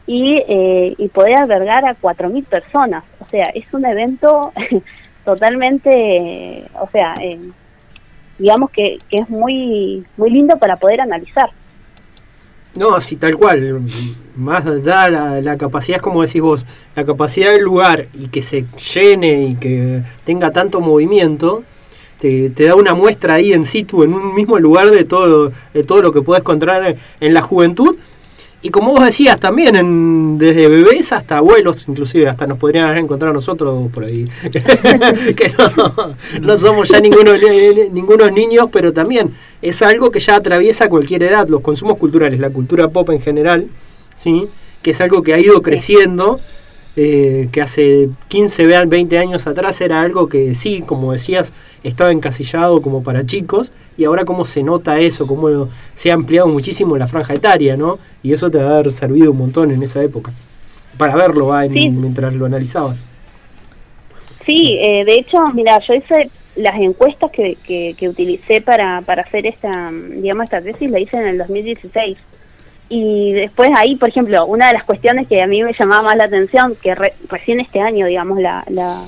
y, 0.05 0.37
eh, 0.47 0.93
y 0.97 1.07
poder 1.07 1.35
albergar 1.35 1.85
a 1.85 1.95
4.000 1.95 2.43
personas. 2.45 3.03
O 3.19 3.25
sea, 3.29 3.45
es 3.45 3.65
un 3.73 3.85
evento 3.85 4.51
totalmente, 5.25 6.65
o 6.79 6.89
sea, 6.91 7.15
eh, 7.21 7.39
digamos 8.37 8.71
que, 8.71 8.97
que 9.09 9.17
es 9.17 9.29
muy, 9.29 10.05
muy 10.17 10.29
lindo 10.29 10.57
para 10.57 10.75
poder 10.77 11.01
analizar. 11.01 11.49
No, 12.75 12.99
sí, 13.01 13.17
tal 13.17 13.35
cual. 13.35 13.81
Más 14.35 14.63
da 14.83 15.09
la, 15.09 15.41
la 15.41 15.57
capacidad, 15.57 15.97
es 15.97 16.01
como 16.01 16.21
decís 16.21 16.41
vos, 16.41 16.65
la 16.95 17.03
capacidad 17.05 17.51
del 17.51 17.63
lugar 17.63 18.07
y 18.13 18.29
que 18.29 18.41
se 18.41 18.65
llene 18.93 19.43
y 19.43 19.55
que 19.55 20.01
tenga 20.23 20.51
tanto 20.51 20.79
movimiento, 20.79 21.63
te, 22.19 22.49
te 22.49 22.65
da 22.65 22.75
una 22.75 22.93
muestra 22.93 23.35
ahí 23.35 23.51
en 23.51 23.65
situ, 23.65 24.03
en 24.03 24.13
un 24.13 24.33
mismo 24.33 24.57
lugar 24.57 24.89
de 24.89 25.03
todo, 25.03 25.51
de 25.73 25.83
todo 25.83 26.01
lo 26.01 26.13
que 26.13 26.21
puedes 26.21 26.41
encontrar 26.41 26.95
en 27.19 27.33
la 27.33 27.41
juventud. 27.41 27.97
Y 28.63 28.69
como 28.69 28.91
vos 28.91 29.03
decías 29.03 29.39
también, 29.39 29.75
en- 29.75 30.37
desde 30.37 30.67
bebés 30.67 31.11
hasta 31.13 31.37
abuelos, 31.37 31.85
inclusive 31.87 32.27
hasta 32.27 32.45
nos 32.45 32.59
podrían 32.59 32.85
haber 32.85 32.99
encontrado 32.99 33.33
nosotros 33.33 33.91
por 33.91 34.03
ahí. 34.05 34.25
que 35.35 35.51
no, 35.57 36.15
no 36.41 36.57
somos 36.57 36.89
ya 36.89 36.99
ninguno, 36.99 37.31
ningunos 37.91 38.31
niños, 38.31 38.69
pero 38.71 38.93
también 38.93 39.31
es 39.61 39.81
algo 39.81 40.11
que 40.11 40.19
ya 40.19 40.35
atraviesa 40.35 40.89
cualquier 40.89 41.23
edad, 41.23 41.47
los 41.47 41.61
consumos 41.61 41.97
culturales, 41.97 42.39
la 42.39 42.51
cultura 42.51 42.87
pop 42.89 43.09
en 43.09 43.21
general, 43.21 43.67
¿sí? 44.15 44.47
que 44.83 44.91
es 44.91 45.01
algo 45.01 45.23
que 45.23 45.33
ha 45.33 45.39
ido 45.39 45.61
creciendo, 45.61 46.39
eh, 46.95 47.47
que 47.51 47.61
hace 47.61 48.09
15, 48.27 48.65
vean, 48.65 48.89
20 48.89 49.17
años 49.17 49.47
atrás 49.47 49.79
era 49.81 50.01
algo 50.01 50.27
que 50.27 50.53
sí, 50.55 50.81
como 50.85 51.11
decías, 51.13 51.53
estaba 51.83 52.11
encasillado 52.11 52.81
como 52.81 53.01
para 53.03 53.25
chicos, 53.25 53.71
y 53.97 54.03
ahora 54.05 54.25
cómo 54.25 54.43
se 54.45 54.61
nota 54.63 54.99
eso, 54.99 55.25
cómo 55.27 55.69
se 55.93 56.11
ha 56.11 56.13
ampliado 56.15 56.47
muchísimo 56.47 56.97
la 56.97 57.07
franja 57.07 57.33
etaria, 57.33 57.77
¿no? 57.77 57.97
Y 58.23 58.33
eso 58.33 58.49
te 58.51 58.57
va 58.57 58.71
a 58.71 58.73
haber 58.79 58.91
servido 58.91 59.31
un 59.31 59.37
montón 59.37 59.71
en 59.71 59.81
esa 59.83 60.03
época, 60.03 60.31
para 60.97 61.15
verlo 61.15 61.47
va, 61.47 61.65
en- 61.65 61.73
Sí. 61.73 61.89
mientras 61.89 62.33
lo 62.33 62.45
analizabas. 62.45 63.05
Sí, 64.45 64.77
eh, 64.81 65.03
de 65.05 65.15
hecho, 65.15 65.37
mira, 65.53 65.79
yo 65.87 65.93
hice 65.93 66.29
las 66.55 66.75
encuestas 66.79 67.31
que, 67.31 67.57
que, 67.63 67.95
que 67.97 68.09
utilicé 68.09 68.59
para, 68.59 69.01
para 69.01 69.21
hacer 69.21 69.45
esta, 69.45 69.91
digamos, 69.91 70.43
esta 70.45 70.61
tesis, 70.61 70.89
la 70.89 70.99
hice 70.99 71.15
en 71.17 71.27
el 71.27 71.37
2016. 71.37 72.17
Y 72.93 73.31
después 73.31 73.69
ahí, 73.77 73.95
por 73.95 74.09
ejemplo, 74.09 74.45
una 74.45 74.67
de 74.67 74.73
las 74.73 74.83
cuestiones 74.83 75.25
que 75.29 75.41
a 75.41 75.47
mí 75.47 75.63
me 75.63 75.71
llamaba 75.71 76.01
más 76.01 76.17
la 76.17 76.25
atención, 76.25 76.75
que 76.83 76.93
re- 76.93 77.13
recién 77.29 77.61
este 77.61 77.79
año, 77.79 78.05
digamos, 78.05 78.37
la, 78.41 78.65
la 78.67 79.03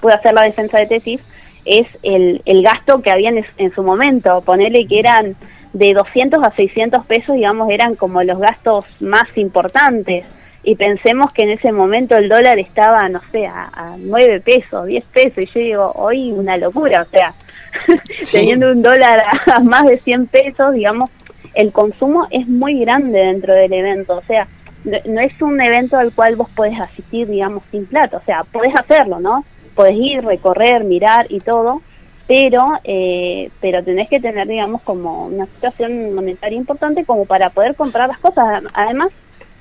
pude 0.00 0.12
hacer 0.14 0.34
la 0.34 0.42
defensa 0.42 0.76
de 0.78 0.86
tesis, 0.86 1.20
es 1.64 1.86
el, 2.02 2.42
el 2.46 2.62
gasto 2.64 3.00
que 3.00 3.12
había 3.12 3.30
en, 3.58 3.72
su 3.72 3.82
momento. 3.84 4.40
Ponerle 4.40 4.86
que 4.88 4.98
eran 4.98 5.36
de 5.72 5.92
200 5.92 6.42
a 6.42 6.50
600 6.50 7.06
pesos, 7.06 7.36
digamos, 7.36 7.70
eran 7.70 7.94
como 7.94 8.24
los 8.24 8.40
gastos 8.40 8.84
más 8.98 9.28
importantes. 9.36 10.24
Y 10.64 10.74
pensemos 10.74 11.32
que 11.32 11.42
en 11.44 11.50
ese 11.50 11.70
momento 11.70 12.16
el 12.16 12.28
dólar 12.28 12.58
estaba, 12.58 13.08
no 13.08 13.20
sé, 13.30 13.46
a, 13.46 13.70
a 13.72 13.94
9 13.98 14.40
pesos, 14.40 14.86
10 14.86 15.04
pesos. 15.06 15.38
Y 15.44 15.46
yo 15.46 15.60
digo, 15.60 15.92
hoy 15.94 16.32
una 16.32 16.56
locura, 16.56 17.02
o 17.02 17.04
sea, 17.04 17.34
Sí. 18.22 18.38
teniendo 18.38 18.72
un 18.72 18.82
dólar 18.82 19.22
a, 19.46 19.52
a 19.58 19.60
más 19.60 19.86
de 19.86 19.98
100 19.98 20.26
pesos, 20.26 20.74
digamos, 20.74 21.08
el 21.54 21.72
consumo 21.72 22.26
es 22.30 22.48
muy 22.48 22.80
grande 22.80 23.18
dentro 23.18 23.54
del 23.54 23.72
evento. 23.72 24.16
O 24.16 24.22
sea, 24.22 24.46
no, 24.84 25.20
es 25.20 25.40
un 25.42 25.60
evento 25.60 25.96
al 25.96 26.12
cual 26.12 26.36
vos 26.36 26.48
podés 26.54 26.78
asistir, 26.80 27.28
digamos, 27.28 27.62
sin 27.70 27.86
plata. 27.86 28.18
O 28.18 28.22
sea, 28.22 28.44
podés 28.44 28.74
hacerlo, 28.74 29.20
¿no? 29.20 29.44
Podés 29.74 29.96
ir, 29.96 30.24
recorrer, 30.24 30.84
mirar 30.84 31.26
y 31.28 31.40
todo, 31.40 31.82
pero 32.26 32.64
eh, 32.84 33.50
pero 33.60 33.82
tenés 33.82 34.08
que 34.08 34.20
tener, 34.20 34.46
digamos, 34.48 34.82
como 34.82 35.26
una 35.26 35.46
situación 35.46 36.14
monetaria 36.14 36.58
importante 36.58 37.04
como 37.04 37.24
para 37.24 37.50
poder 37.50 37.74
comprar 37.74 38.08
las 38.08 38.18
cosas. 38.18 38.64
Además, 38.74 39.10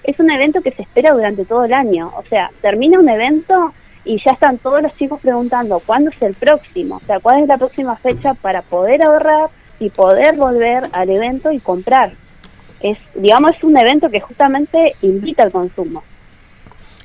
es 0.03 0.19
un 0.19 0.31
evento 0.31 0.61
que 0.61 0.71
se 0.71 0.83
espera 0.83 1.13
durante 1.13 1.45
todo 1.45 1.65
el 1.65 1.73
año. 1.73 2.11
O 2.17 2.23
sea, 2.23 2.49
termina 2.61 2.99
un 2.99 3.09
evento 3.09 3.73
y 4.07 4.21
ya 4.23 4.31
están 4.31 4.57
todos 4.57 4.81
los 4.81 4.95
chicos 4.95 5.19
preguntando 5.19 5.81
cuándo 5.85 6.09
es 6.09 6.21
el 6.21 6.33
próximo, 6.33 6.95
o 6.95 7.01
sea, 7.05 7.19
cuál 7.19 7.41
es 7.41 7.47
la 7.47 7.57
próxima 7.57 7.97
fecha 7.97 8.33
para 8.35 8.61
poder 8.61 9.03
ahorrar 9.03 9.49
y 9.79 9.89
poder 9.89 10.35
volver 10.35 10.83
al 10.91 11.09
evento 11.09 11.51
y 11.51 11.59
comprar. 11.59 12.13
Es, 12.79 12.97
digamos, 13.15 13.51
es 13.57 13.63
un 13.63 13.77
evento 13.77 14.09
que 14.09 14.19
justamente 14.19 14.93
invita 15.01 15.43
al 15.43 15.51
consumo. 15.51 16.03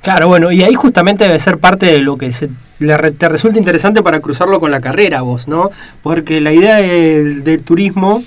Claro, 0.01 0.27
bueno, 0.27 0.51
y 0.51 0.63
ahí 0.63 0.73
justamente 0.73 1.23
debe 1.23 1.39
ser 1.39 1.59
parte 1.59 1.85
de 1.85 1.99
lo 1.99 2.17
que 2.17 2.31
se, 2.31 2.49
le 2.79 2.97
te 3.11 3.29
resulta 3.29 3.57
interesante 3.57 4.03
para 4.03 4.19
cruzarlo 4.19 4.59
con 4.59 4.69
la 4.69 4.81
carrera 4.81 5.21
vos, 5.21 5.47
¿no? 5.47 5.69
Porque 6.01 6.41
la 6.41 6.51
idea 6.51 6.75
del, 6.75 7.63
turismo 7.63 8.21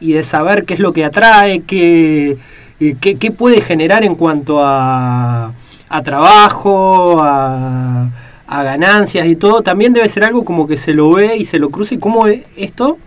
y 0.00 0.14
de 0.14 0.22
saber 0.22 0.64
qué 0.64 0.74
es 0.74 0.80
lo 0.80 0.94
que 0.94 1.04
atrae, 1.04 1.60
qué, 1.60 2.38
y 2.78 2.94
qué, 2.94 3.16
qué 3.16 3.30
puede 3.30 3.60
generar 3.60 4.02
en 4.02 4.14
cuanto 4.14 4.64
a, 4.64 5.52
a 5.90 6.02
trabajo, 6.02 7.20
a, 7.20 8.08
ganancias 8.48 9.26
y 9.26 9.36
todo, 9.36 9.62
también 9.62 9.92
debe 9.92 10.08
ser 10.08 10.24
algo 10.24 10.44
como 10.44 10.66
que 10.66 10.76
se 10.76 10.92
lo 10.92 11.12
ve 11.12 11.36
y 11.36 11.44
se 11.44 11.58
lo 11.58 11.70
cruza 11.70 11.94
y 11.94 11.98
cómo 11.98 12.26
esto 12.56 12.98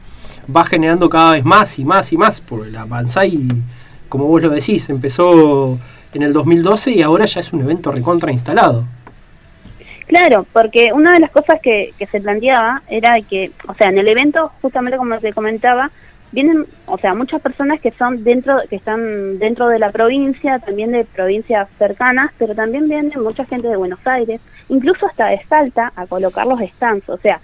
va 0.56 0.64
generando 0.64 1.10
cada 1.10 1.34
vez 1.34 1.46
más 1.46 1.80
y 1.80 1.86
más 1.86 2.12
y 2.14 2.18
más, 2.18 2.42
porque 2.42 2.72
la 2.72 2.86
Banzai, 2.86 3.48
como 4.10 4.26
vos 4.26 4.42
lo 4.42 4.50
decís, 4.50 4.90
empezó 4.90 5.78
en 6.14 6.22
el 6.22 6.34
2012 6.34 6.92
y 6.92 7.02
ahora 7.02 7.26
ya 7.26 7.40
es 7.40 7.54
un 7.54 7.62
evento 7.62 7.92
recontra 7.92 8.32
instalado. 8.32 8.86
Claro, 10.08 10.46
porque 10.52 10.92
una 10.94 11.14
de 11.14 11.20
las 11.20 11.32
cosas 11.32 11.60
que, 11.62 11.94
que 11.98 12.06
se 12.06 12.22
planteaba 12.22 12.84
era 12.88 13.20
que, 13.22 13.52
o 13.68 13.74
sea, 13.74 13.90
en 13.90 13.98
el 13.98 14.08
evento, 14.08 14.52
justamente 14.62 14.98
como 14.98 15.18
te 15.18 15.34
comentaba, 15.34 15.90
vienen, 16.34 16.66
o 16.88 16.98
sea, 16.98 17.14
muchas 17.14 17.42
personas 17.42 17.80
que 17.80 17.92
son 17.92 18.24
dentro, 18.24 18.60
que 18.70 18.76
están 18.76 19.40
dentro 19.40 19.68
de 19.68 19.80
la 19.80 19.92
provincia, 19.92 20.60
también 20.60 20.92
de 20.92 21.06
provincias 21.06 21.70
cercanas, 21.78 22.32
pero 22.38 22.54
también 22.54 22.90
viene 22.90 23.16
mucha 23.18 23.46
gente 23.46 23.68
de 23.68 23.78
Buenos 23.78 24.06
Aires, 24.06 24.42
incluso 24.68 25.06
hasta 25.06 25.28
de 25.28 25.42
Salta, 25.46 25.94
a 25.96 26.06
colocar 26.08 26.46
los 26.46 26.60
stands, 26.60 27.08
o 27.08 27.18
sea, 27.18 27.40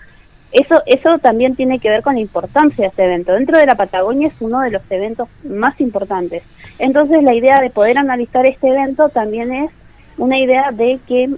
eso, 0.52 0.82
eso 0.86 1.20
también 1.20 1.56
tiene 1.56 1.80
que 1.80 1.90
ver 1.90 2.02
con 2.02 2.16
la 2.16 2.22
importancia 2.22 2.84
de 2.84 2.88
este 2.88 3.06
evento. 3.06 3.34
Dentro 3.34 3.58
de 3.58 3.68
la 3.68 3.76
Patagonia 3.76 4.28
es 4.28 4.34
uno 4.40 4.62
de 4.62 4.72
los 4.72 4.82
eventos 4.90 5.28
más 5.44 5.80
importantes. 5.80 6.44
Entonces 6.80 7.22
la 7.24 7.36
idea 7.36 7.62
de 7.62 7.70
poder 7.70 7.98
analizar 7.98 8.46
este 8.46 8.70
evento 8.70 9.10
también 9.10 9.54
es 9.54 9.72
una 10.18 10.40
idea 10.40 10.72
de 10.72 11.00
que 11.08 11.30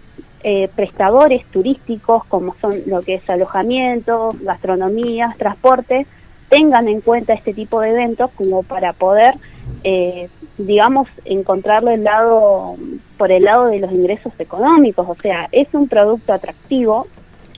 eh, 0.43 0.69
prestadores 0.75 1.45
turísticos, 1.47 2.23
como 2.25 2.55
son 2.61 2.81
lo 2.87 3.01
que 3.01 3.15
es 3.15 3.29
alojamiento, 3.29 4.29
gastronomía, 4.41 5.35
transporte, 5.37 6.07
tengan 6.49 6.87
en 6.87 7.01
cuenta 7.01 7.33
este 7.33 7.53
tipo 7.53 7.79
de 7.81 7.89
eventos 7.89 8.31
como 8.31 8.63
para 8.63 8.93
poder, 8.93 9.35
eh, 9.83 10.29
digamos, 10.57 11.07
encontrarlo 11.25 11.91
el 11.91 12.03
lado, 12.03 12.75
por 13.17 13.31
el 13.31 13.43
lado 13.43 13.67
de 13.67 13.79
los 13.79 13.91
ingresos 13.91 14.33
económicos. 14.39 15.05
O 15.07 15.15
sea, 15.15 15.47
es 15.51 15.67
un 15.73 15.87
producto 15.87 16.33
atractivo 16.33 17.07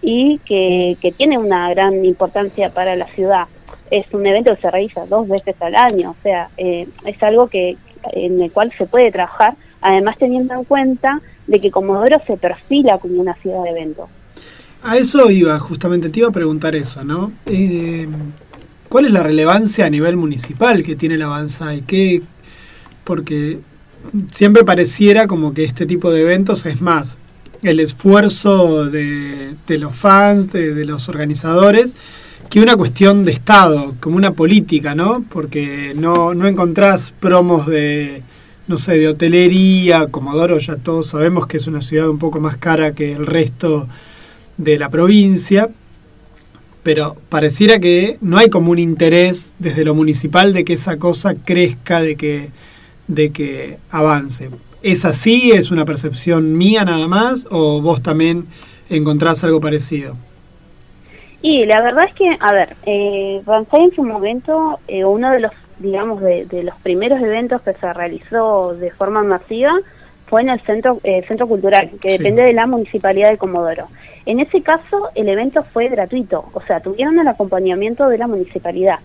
y 0.03 0.39
que, 0.45 0.97
que 1.01 1.13
tiene 1.13 1.37
una 1.37 1.69
gran 1.69 2.03
importancia 2.03 2.69
para 2.69 2.95
la 2.95 3.07
ciudad. 3.07 3.47
Es 3.89 4.05
un 4.13 4.25
evento 4.27 4.53
que 4.53 4.61
se 4.61 4.69
realiza 4.69 5.05
dos 5.05 5.27
veces 5.29 5.55
al 5.61 5.75
año, 5.75 6.11
o 6.11 6.15
sea, 6.21 6.49
eh, 6.57 6.87
es 7.05 7.23
algo 7.23 7.47
que 7.47 7.77
en 8.11 8.41
el 8.41 8.51
cual 8.51 8.71
se 8.77 8.85
puede 8.85 9.11
trabajar, 9.11 9.55
además 9.81 10.17
teniendo 10.19 10.53
en 10.53 10.65
cuenta 10.65 11.21
de 11.47 11.59
que 11.61 11.71
Comodoro 11.71 12.17
se 12.27 12.35
perfila 12.35 12.97
como 12.97 13.21
una 13.21 13.33
ciudad 13.35 13.63
de 13.63 13.69
eventos. 13.69 14.09
A 14.83 14.97
eso 14.97 15.31
iba, 15.31 15.57
justamente 15.59 16.09
te 16.09 16.19
iba 16.19 16.27
a 16.27 16.33
preguntar 16.33 16.75
eso, 16.75 17.05
¿no? 17.05 17.31
Eh, 17.45 18.05
¿Cuál 18.89 19.05
es 19.05 19.11
la 19.13 19.23
relevancia 19.23 19.85
a 19.85 19.89
nivel 19.89 20.17
municipal 20.17 20.83
que 20.83 20.97
tiene 20.97 21.17
la 21.17 21.25
Avanza 21.25 21.73
y 21.73 21.81
qué? 21.81 22.21
Porque 23.05 23.59
siempre 24.31 24.65
pareciera 24.65 25.27
como 25.27 25.53
que 25.53 25.63
este 25.63 25.85
tipo 25.85 26.11
de 26.11 26.21
eventos 26.21 26.65
es 26.65 26.81
más 26.81 27.17
el 27.63 27.79
esfuerzo 27.79 28.89
de, 28.89 29.55
los 29.67 29.95
fans, 29.95 30.51
de, 30.51 30.73
de 30.73 30.85
los 30.85 31.09
organizadores, 31.09 31.95
que 32.49 32.61
una 32.61 32.77
cuestión 32.77 33.25
de 33.25 33.31
Estado, 33.31 33.95
como 33.99 34.17
una 34.17 34.33
política, 34.33 34.93
¿no? 34.93 35.25
Porque 35.29 35.93
no, 35.95 36.33
no 36.35 36.45
encontrás 36.45 37.13
promos 37.19 37.65
de, 37.65 38.21
no 38.67 38.77
sé, 38.77 38.97
de 38.97 39.07
hotelería, 39.07 40.07
Comodoro 40.07 40.57
ya 40.59 40.75
todos 40.75 41.07
sabemos 41.07 41.47
que 41.47 41.57
es 41.57 41.67
una 41.67 41.81
ciudad 41.81 42.09
un 42.09 42.19
poco 42.19 42.39
más 42.39 42.57
cara 42.57 42.93
que 42.93 43.13
el 43.13 43.25
resto 43.25 43.87
de 44.57 44.77
la 44.77 44.89
provincia, 44.89 45.69
pero 46.83 47.17
pareciera 47.29 47.79
que 47.79 48.17
no 48.21 48.37
hay 48.37 48.49
como 48.49 48.71
un 48.71 48.79
interés 48.79 49.53
desde 49.57 49.85
lo 49.85 49.95
municipal 49.95 50.53
de 50.53 50.63
que 50.63 50.73
esa 50.73 50.97
cosa 50.97 51.33
crezca, 51.33 52.01
de 52.01 52.15
que, 52.15 52.51
de 53.07 53.31
que 53.31 53.77
avance. 53.89 54.49
¿Es 54.83 55.05
así? 55.05 55.51
¿Es 55.51 55.71
una 55.71 55.85
percepción 55.85 56.57
mía 56.57 56.83
nada 56.83 57.07
más? 57.07 57.47
¿O 57.49 57.81
vos 57.81 58.03
también 58.03 58.47
encontrás 58.89 59.43
algo 59.45 59.61
parecido? 59.61 60.15
Y 61.41 61.65
la 61.65 61.81
verdad 61.81 62.05
es 62.05 62.13
que, 62.15 62.35
a 62.39 62.53
ver, 62.53 62.75
eh, 62.85 63.41
Banzai 63.45 63.83
en 63.85 63.95
su 63.95 64.03
momento, 64.03 64.79
eh, 64.87 65.05
uno 65.05 65.31
de 65.31 65.39
los, 65.39 65.51
digamos, 65.79 66.21
de, 66.21 66.45
de, 66.45 66.63
los 66.63 66.75
primeros 66.75 67.21
eventos 67.21 67.61
que 67.61 67.73
se 67.73 67.93
realizó 67.93 68.75
de 68.75 68.91
forma 68.91 69.23
masiva 69.23 69.71
fue 70.27 70.41
en 70.41 70.49
el 70.49 70.59
Centro, 70.61 70.99
eh, 71.03 71.23
centro 71.27 71.47
Cultural, 71.47 71.89
que 72.01 72.11
Sí. 72.11 72.17
depende 72.17 72.43
de 72.43 72.53
la 72.53 72.65
Municipalidad 72.67 73.29
de 73.29 73.37
Comodoro. 73.37 73.87
En 74.25 74.39
ese 74.39 74.61
caso, 74.61 75.09
el 75.15 75.27
evento 75.29 75.63
fue 75.63 75.89
gratuito, 75.89 76.45
o 76.53 76.61
sea, 76.61 76.79
tuvieron 76.79 77.19
el 77.19 77.27
acompañamiento 77.27 78.07
de 78.07 78.17
la 78.17 78.27
Municipalidad. 78.27 78.99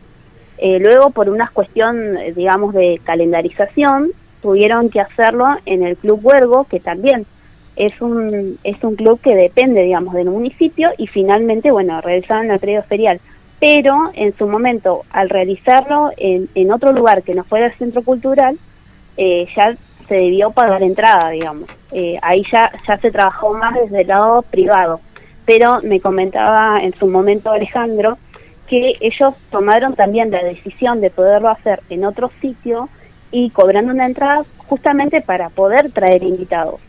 Eh, 0.58 0.78
luego, 0.80 1.10
por 1.10 1.28
una 1.28 1.48
cuestión, 1.52 2.16
eh, 2.18 2.32
digamos, 2.32 2.72
de 2.74 3.00
calendarización, 3.04 4.10
tuvieron 4.42 4.90
que 4.90 5.00
hacerlo 5.00 5.46
en 5.66 5.82
el 5.82 5.96
Club 5.96 6.20
Huergo, 6.22 6.64
que 6.64 6.80
también 6.80 7.26
es 7.76 8.00
un, 8.00 8.58
es 8.64 8.82
un 8.82 8.96
club 8.96 9.20
que 9.20 9.34
depende, 9.34 9.82
digamos, 9.82 10.14
del 10.14 10.30
municipio 10.30 10.90
y 10.98 11.06
finalmente, 11.06 11.70
bueno, 11.70 12.00
realizaron 12.00 12.50
el 12.50 12.58
periodo 12.58 12.82
ferial. 12.82 13.20
Pero 13.60 14.10
en 14.14 14.36
su 14.36 14.46
momento, 14.46 15.04
al 15.10 15.30
realizarlo 15.30 16.10
en, 16.16 16.48
en 16.54 16.72
otro 16.72 16.92
lugar 16.92 17.22
que 17.22 17.34
no 17.34 17.44
fuera 17.44 17.66
el 17.66 17.74
centro 17.74 18.02
cultural, 18.02 18.58
eh, 19.16 19.46
ya 19.56 19.76
se 20.08 20.14
debió 20.14 20.50
pagar 20.50 20.82
entrada, 20.82 21.30
digamos. 21.30 21.68
Eh, 21.92 22.18
ahí 22.22 22.42
ya, 22.50 22.72
ya 22.86 22.96
se 22.98 23.10
trabajó 23.10 23.54
más 23.54 23.74
desde 23.74 24.00
el 24.00 24.08
lado 24.08 24.42
privado. 24.42 25.00
Pero 25.44 25.80
me 25.82 26.00
comentaba 26.00 26.82
en 26.82 26.94
su 26.94 27.06
momento 27.06 27.50
Alejandro 27.50 28.18
que 28.68 28.94
ellos 29.00 29.34
tomaron 29.50 29.94
también 29.94 30.30
la 30.30 30.42
decisión 30.42 31.00
de 31.00 31.10
poderlo 31.10 31.48
hacer 31.48 31.80
en 31.88 32.04
otro 32.04 32.30
sitio 32.40 32.88
y 33.30 33.50
cobrando 33.50 33.92
una 33.92 34.06
entrada 34.06 34.44
justamente 34.58 35.20
para 35.20 35.48
poder 35.50 35.90
traer 35.92 36.22
invitados. 36.22 36.80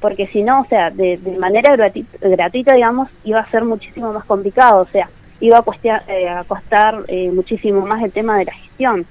Porque 0.00 0.26
si 0.26 0.42
no, 0.42 0.60
o 0.60 0.64
sea, 0.66 0.90
de, 0.90 1.16
de 1.16 1.38
manera 1.38 1.74
gratuita, 1.74 2.74
digamos, 2.74 3.08
iba 3.24 3.40
a 3.40 3.50
ser 3.50 3.64
muchísimo 3.64 4.12
más 4.12 4.24
complicado, 4.24 4.82
o 4.82 4.86
sea, 4.86 5.08
iba 5.40 5.58
a, 5.58 5.62
cuestia- 5.62 6.02
eh, 6.08 6.28
a 6.28 6.44
costar 6.44 7.04
eh, 7.08 7.30
muchísimo 7.30 7.84
más 7.86 8.02
el 8.02 8.12
tema 8.12 8.38
de 8.38 8.44
la 8.44 8.52
gestión, 8.52 9.06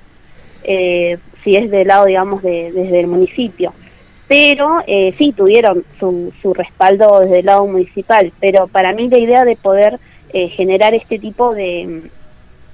eh, 0.63 1.17
si 1.43 1.55
es 1.55 1.69
del 1.69 1.87
lado, 1.87 2.05
digamos, 2.05 2.41
de, 2.43 2.71
desde 2.71 2.99
el 2.99 3.07
municipio. 3.07 3.73
Pero 4.27 4.79
eh, 4.87 5.13
sí 5.19 5.33
tuvieron 5.33 5.83
su, 6.00 6.33
su 6.41 6.53
respaldo 6.53 7.19
desde 7.19 7.39
el 7.39 7.45
lado 7.45 7.67
municipal, 7.67 8.31
pero 8.39 8.67
para 8.67 8.93
mí 8.93 9.07
la 9.09 9.19
idea 9.19 9.43
de 9.43 9.55
poder 9.55 10.00
eh, 10.33 10.50
generar 10.50 10.95
este 10.95 11.19
tipo 11.19 11.53
de, 11.53 12.01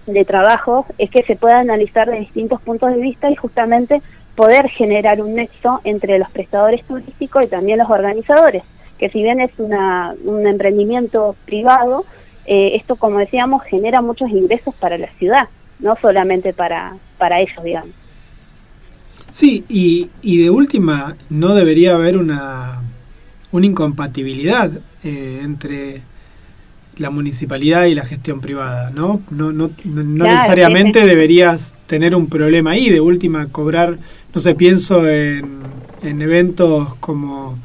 de 0.06 0.26
trabajos 0.26 0.86
es 0.98 1.10
que 1.10 1.24
se 1.24 1.36
pueda 1.36 1.60
analizar 1.60 2.10
de 2.10 2.20
distintos 2.20 2.62
puntos 2.62 2.94
de 2.94 3.02
vista 3.02 3.30
y 3.30 3.36
justamente 3.36 4.02
poder 4.36 4.70
generar 4.70 5.22
un 5.22 5.36
nexo 5.36 5.82
entre 5.84 6.18
los 6.18 6.30
prestadores 6.32 6.84
turísticos 6.86 7.46
y 7.46 7.48
también 7.48 7.78
los 7.78 7.90
organizadores, 7.90 8.64
que 8.98 9.10
si 9.10 9.22
bien 9.22 9.40
es 9.40 9.52
una, 9.58 10.16
un 10.24 10.48
emprendimiento 10.48 11.36
privado, 11.46 12.06
eh, 12.46 12.76
esto 12.76 12.96
como 12.96 13.20
decíamos 13.20 13.64
genera 13.64 14.02
muchos 14.02 14.30
ingresos 14.32 14.74
para 14.76 14.98
la 14.98 15.12
ciudad, 15.20 15.48
no 15.80 15.96
solamente 16.02 16.54
para, 16.54 16.96
para 17.18 17.40
ellos, 17.40 17.64
digamos. 17.64 17.92
Sí, 19.30 19.64
y, 19.70 20.10
y 20.22 20.44
de 20.44 20.50
última, 20.50 21.16
no 21.30 21.54
debería 21.54 21.94
haber 21.94 22.18
una, 22.18 22.82
una 23.52 23.66
incompatibilidad 23.66 24.72
eh, 25.04 25.40
entre 25.44 26.02
la 26.98 27.10
municipalidad 27.10 27.86
y 27.86 27.96
la 27.96 28.06
gestión 28.06 28.42
privada, 28.42 28.92
¿no? 28.92 29.22
No, 29.32 29.52
no, 29.52 29.72
no- 29.84 30.04
no 30.04 30.26
Claro, 30.26 30.32
necesariamente 30.36 31.00
sí, 31.00 31.06
sí. 31.06 31.10
deberías 31.10 31.76
tener 31.88 32.16
un 32.16 32.28
problema 32.28 32.72
ahí, 32.72 32.90
de 32.90 33.02
última 33.02 33.48
cobrar, 33.48 33.98
no 34.34 34.42
sé, 34.42 34.56
pienso 34.56 35.08
en, 35.08 35.60
en 36.04 36.22
eventos 36.22 36.96
como, 36.96 37.58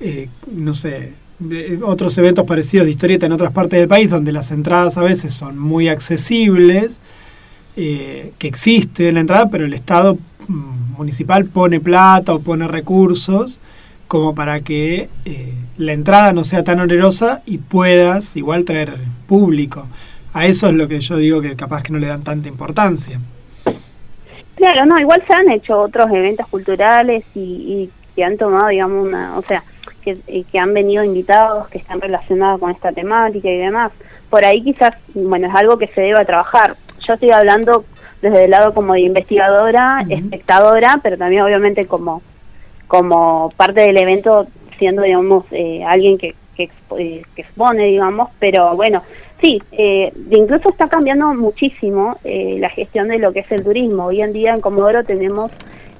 eh, 0.00 0.28
no 0.54 0.72
sé, 0.74 1.12
de- 1.38 1.80
otros 1.82 2.16
eventos 2.18 2.44
parecidos 2.44 2.84
de 2.86 2.90
historieta 2.92 3.26
en 3.26 3.32
otras 3.32 3.52
partes 3.52 3.78
del 3.78 3.88
país, 3.88 4.10
donde 4.10 4.32
las 4.32 4.50
entradas 4.50 4.96
a 4.96 5.02
veces 5.02 5.34
son 5.34 5.58
muy 5.58 5.88
accesibles, 5.88 7.00
eh, 7.76 8.32
que 8.38 8.48
existe 8.48 9.10
la 9.12 9.20
entrada, 9.20 9.48
pero 9.50 9.64
el 9.64 9.74
Estado 9.74 10.18
mm, 10.48 10.94
municipal 10.96 11.44
pone 11.46 11.80
plata 11.80 12.34
o 12.34 12.40
pone 12.40 12.66
recursos 12.68 13.58
como 14.10 14.34
para 14.34 14.58
que 14.58 15.08
eh, 15.24 15.54
la 15.78 15.92
entrada 15.92 16.32
no 16.32 16.42
sea 16.42 16.64
tan 16.64 16.80
onerosa 16.80 17.42
y 17.46 17.58
puedas 17.58 18.34
igual 18.34 18.64
traer 18.64 18.96
público. 19.28 19.86
A 20.32 20.46
eso 20.46 20.66
es 20.66 20.74
lo 20.74 20.88
que 20.88 20.98
yo 20.98 21.16
digo 21.16 21.40
que 21.40 21.54
capaz 21.54 21.84
que 21.84 21.92
no 21.92 22.00
le 22.00 22.08
dan 22.08 22.24
tanta 22.24 22.48
importancia. 22.48 23.20
Claro, 24.56 24.84
no, 24.84 24.98
igual 24.98 25.22
se 25.24 25.32
han 25.32 25.48
hecho 25.52 25.78
otros 25.78 26.10
eventos 26.10 26.48
culturales 26.48 27.22
y, 27.36 27.40
y 27.40 27.90
que 28.16 28.24
han 28.24 28.36
tomado, 28.36 28.66
digamos, 28.66 29.06
una, 29.06 29.38
o 29.38 29.42
sea, 29.42 29.62
que, 30.02 30.18
que 30.42 30.58
han 30.58 30.74
venido 30.74 31.04
invitados 31.04 31.68
que 31.68 31.78
están 31.78 32.00
relacionados 32.00 32.58
con 32.58 32.72
esta 32.72 32.90
temática 32.90 33.48
y 33.48 33.58
demás. 33.58 33.92
Por 34.28 34.44
ahí 34.44 34.60
quizás, 34.60 34.96
bueno, 35.14 35.46
es 35.46 35.54
algo 35.54 35.78
que 35.78 35.86
se 35.86 36.00
deba 36.00 36.24
trabajar. 36.24 36.74
Yo 37.06 37.14
estoy 37.14 37.30
hablando 37.30 37.84
desde 38.22 38.46
el 38.46 38.50
lado 38.50 38.74
como 38.74 38.94
de 38.94 39.02
investigadora, 39.02 40.04
espectadora, 40.08 40.98
pero 41.00 41.16
también 41.16 41.42
obviamente 41.42 41.86
como, 41.86 42.22
como 42.90 43.50
parte 43.56 43.82
del 43.82 43.96
evento, 43.98 44.48
siendo, 44.76 45.02
digamos, 45.02 45.44
eh, 45.52 45.84
alguien 45.84 46.18
que, 46.18 46.34
que, 46.56 46.64
expo- 46.68 46.98
eh, 46.98 47.22
que 47.36 47.42
expone, 47.42 47.84
digamos, 47.84 48.30
pero 48.40 48.74
bueno, 48.74 49.02
sí, 49.40 49.62
eh, 49.70 50.12
incluso 50.32 50.70
está 50.70 50.88
cambiando 50.88 51.32
muchísimo 51.34 52.16
eh, 52.24 52.56
la 52.58 52.68
gestión 52.68 53.06
de 53.06 53.20
lo 53.20 53.32
que 53.32 53.40
es 53.40 53.52
el 53.52 53.62
turismo. 53.62 54.06
Hoy 54.06 54.22
en 54.22 54.32
día 54.32 54.54
en 54.54 54.60
Comodoro 54.60 55.04
tenemos 55.04 55.52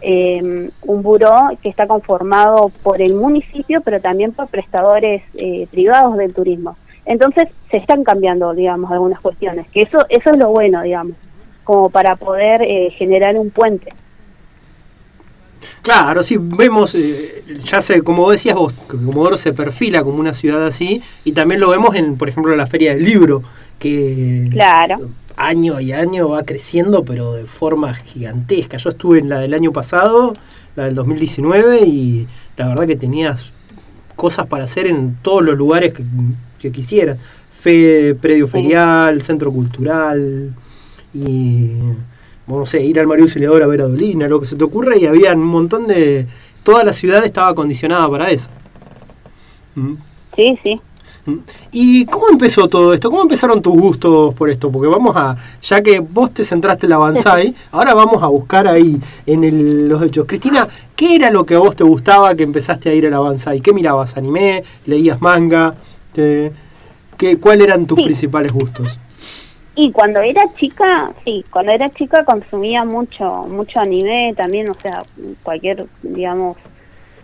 eh, 0.02 0.68
un 0.84 1.02
buró 1.04 1.36
que 1.62 1.68
está 1.68 1.86
conformado 1.86 2.72
por 2.82 3.00
el 3.00 3.14
municipio, 3.14 3.82
pero 3.82 4.00
también 4.00 4.32
por 4.32 4.48
prestadores 4.48 5.22
privados 5.70 6.16
del 6.16 6.34
turismo. 6.34 6.76
Entonces 7.06 7.46
se 7.70 7.76
están 7.76 8.02
cambiando, 8.02 8.52
digamos, 8.52 8.90
algunas 8.90 9.20
cuestiones, 9.20 9.68
que 9.70 9.82
eso 9.82 9.98
eso 10.08 10.30
es 10.30 10.36
lo 10.38 10.48
bueno, 10.48 10.82
digamos, 10.82 11.14
como 11.62 11.88
para 11.88 12.16
poder 12.16 12.62
generar 12.90 13.36
un 13.36 13.50
puente. 13.50 13.92
Claro, 15.82 16.22
sí, 16.22 16.36
vemos, 16.38 16.94
eh, 16.94 17.44
ya 17.64 17.80
sé, 17.82 18.02
como 18.02 18.30
decías 18.30 18.56
vos, 18.56 18.72
Comodoro 18.86 19.36
se 19.36 19.52
perfila 19.52 20.02
como 20.02 20.18
una 20.18 20.34
ciudad 20.34 20.66
así, 20.66 21.02
y 21.24 21.32
también 21.32 21.60
lo 21.60 21.70
vemos 21.70 21.94
en, 21.96 22.16
por 22.16 22.28
ejemplo, 22.28 22.54
la 22.56 22.66
Feria 22.66 22.94
del 22.94 23.04
Libro, 23.04 23.42
que 23.78 24.48
Claro. 24.50 25.08
año 25.36 25.80
y 25.80 25.92
año 25.92 26.28
va 26.28 26.42
creciendo, 26.42 27.04
pero 27.04 27.32
de 27.34 27.44
forma 27.46 27.94
gigantesca. 27.94 28.76
Yo 28.76 28.90
estuve 28.90 29.18
en 29.20 29.28
la 29.28 29.38
del 29.38 29.54
año 29.54 29.72
pasado, 29.72 30.34
la 30.76 30.84
del 30.84 30.94
2019, 30.94 31.80
y 31.86 32.26
la 32.56 32.68
verdad 32.68 32.86
que 32.86 32.96
tenías 32.96 33.50
cosas 34.16 34.46
para 34.46 34.64
hacer 34.64 34.86
en 34.86 35.16
todos 35.22 35.42
los 35.42 35.56
lugares 35.56 35.94
que, 35.94 36.04
que 36.58 36.70
quisieras. 36.70 37.18
Fe, 37.58 38.14
predio 38.20 38.46
Sí. 38.46 38.52
ferial, 38.52 39.22
centro 39.22 39.50
cultural, 39.52 40.54
y 41.14 41.72
no 42.58 42.66
sé, 42.66 42.82
ir 42.82 42.98
al 43.00 43.06
Mario 43.06 43.24
Auxiliador 43.24 43.62
a 43.62 43.66
ver 43.66 43.82
a 43.82 43.86
Dolina, 43.88 44.26
lo 44.28 44.40
que 44.40 44.46
se 44.46 44.56
te 44.56 44.64
ocurra, 44.64 44.96
y 44.96 45.06
había 45.06 45.32
un 45.32 45.44
montón 45.44 45.86
de... 45.86 46.26
Toda 46.62 46.84
la 46.84 46.92
ciudad 46.92 47.24
estaba 47.24 47.48
acondicionada 47.48 48.08
para 48.10 48.30
eso. 48.30 48.48
Mm. 49.74 49.94
Sí, 50.36 50.58
sí. 50.62 50.80
Mm. 51.26 51.36
¿Y 51.72 52.04
cómo 52.06 52.28
empezó 52.30 52.68
todo 52.68 52.92
esto? 52.92 53.10
¿Cómo 53.10 53.22
empezaron 53.22 53.62
tus 53.62 53.74
gustos 53.74 54.34
por 54.34 54.50
esto? 54.50 54.70
Porque 54.70 54.88
vamos 54.88 55.16
a, 55.16 55.36
ya 55.62 55.82
que 55.82 56.00
vos 56.00 56.32
te 56.32 56.44
centraste 56.44 56.86
en 56.86 56.90
la 56.90 56.98
Banzai, 56.98 57.54
ahora 57.72 57.94
vamos 57.94 58.22
a 58.22 58.26
buscar 58.26 58.68
ahí 58.68 59.00
en 59.26 59.44
el- 59.44 59.88
los 59.88 60.02
hechos. 60.02 60.26
Cristina, 60.26 60.68
¿qué 60.96 61.16
era 61.16 61.30
lo 61.30 61.44
que 61.46 61.54
a 61.54 61.58
vos 61.58 61.74
te 61.76 61.84
gustaba 61.84 62.34
que 62.34 62.42
empezaste 62.42 62.90
a 62.90 62.94
ir 62.94 63.06
a 63.06 63.10
la 63.10 63.18
Banzai? 63.20 63.60
¿Qué 63.60 63.72
mirabas? 63.72 64.16
¿Anime? 64.16 64.62
¿Leías 64.86 65.20
manga? 65.22 65.74
Te- 66.12 66.52
¿qué, 67.16 67.38
¿Cuáles 67.38 67.66
eran 67.68 67.86
tus 67.86 67.96
Sí. 67.98 68.04
principales 68.04 68.52
gustos? 68.52 68.98
Y 69.82 69.92
cuando 69.92 70.20
era 70.20 70.42
chica, 70.58 71.10
sí, 71.24 71.42
cuando 71.50 71.72
era 71.72 71.88
chica 71.88 72.22
consumía 72.22 72.84
mucho, 72.84 73.46
mucho 73.48 73.80
anime 73.80 74.34
también, 74.36 74.68
o 74.68 74.74
sea, 74.74 75.02
cualquier, 75.42 75.86
digamos, 76.02 76.58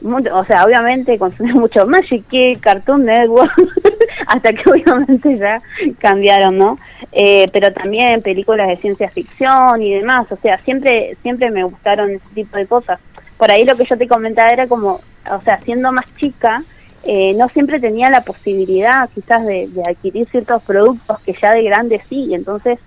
o 0.02 0.44
sea, 0.46 0.64
obviamente 0.64 1.18
consumí 1.18 1.52
mucho 1.64 1.86
Magic 1.86 2.26
Kids, 2.30 2.62
Cartoon 2.62 3.04
Network, 3.04 3.52
hasta 4.28 4.54
que 4.54 4.70
obviamente 4.70 5.36
ya 5.36 5.60
cambiaron, 5.98 6.56
¿no? 6.56 6.78
Eh, 7.12 7.44
pero 7.52 7.70
también 7.74 8.22
películas 8.22 8.68
de 8.68 8.78
ciencia 8.78 9.10
ficción 9.10 9.82
y 9.82 9.92
demás, 9.92 10.24
o 10.32 10.36
sea, 10.36 10.56
siempre 10.62 11.14
siempre 11.20 11.50
me 11.50 11.62
gustaron 11.62 12.12
ese 12.12 12.34
tipo 12.34 12.56
de 12.56 12.66
cosas. 12.66 12.98
Por 13.36 13.50
ahí 13.50 13.66
lo 13.66 13.76
que 13.76 13.84
yo 13.84 13.98
te 13.98 14.08
comentaba 14.08 14.48
era 14.48 14.66
como, 14.66 15.02
o 15.30 15.40
sea, 15.44 15.58
siendo 15.58 15.92
más 15.92 16.06
chica, 16.16 16.64
eh, 17.06 17.34
no 17.34 17.48
siempre 17.50 17.80
tenía 17.80 18.10
la 18.10 18.22
posibilidad 18.22 19.08
quizás 19.14 19.46
de, 19.46 19.68
adquirir 19.86 20.28
ciertos 20.28 20.62
productos 20.62 21.20
que 21.20 21.34
ya 21.40 21.52
de 21.52 21.62
grande 21.62 22.02
sí, 22.08 22.34
entonces 22.34 22.78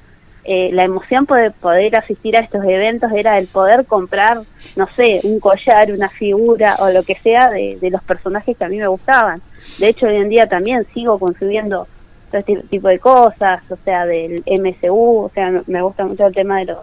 eh, 0.43 0.71
la 0.73 0.83
emoción 0.83 1.25
de 1.25 1.51
poder 1.51 1.97
asistir 1.97 2.35
a 2.35 2.41
estos 2.41 2.63
eventos 2.63 3.11
era 3.11 3.37
el 3.37 3.47
poder 3.47 3.85
comprar, 3.85 4.41
no 4.75 4.87
sé, 4.95 5.19
un 5.23 5.39
collar, 5.39 5.91
una 5.91 6.09
figura 6.09 6.77
o 6.79 6.89
lo 6.89 7.03
que 7.03 7.15
sea 7.15 7.49
de, 7.49 7.77
de 7.79 7.89
los 7.89 8.01
personajes 8.03 8.57
que 8.57 8.63
a 8.63 8.69
mí 8.69 8.77
me 8.77 8.87
gustaban. 8.87 9.41
De 9.77 9.89
hecho, 9.89 10.07
hoy 10.07 10.15
en 10.15 10.29
día 10.29 10.47
también 10.47 10.85
sigo 10.93 11.19
consumiendo 11.19 11.87
todo 12.29 12.39
este 12.39 12.55
tipo 12.69 12.87
de 12.87 12.99
cosas, 12.99 13.61
o 13.69 13.75
sea, 13.83 14.05
del 14.05 14.43
MCU, 14.45 15.25
o 15.25 15.31
sea, 15.33 15.51
me- 15.65 15.81
gusta 15.81 16.05
mucho 16.05 16.27
el 16.27 16.33
tema 16.33 16.59
de 16.59 16.65
los, 16.65 16.77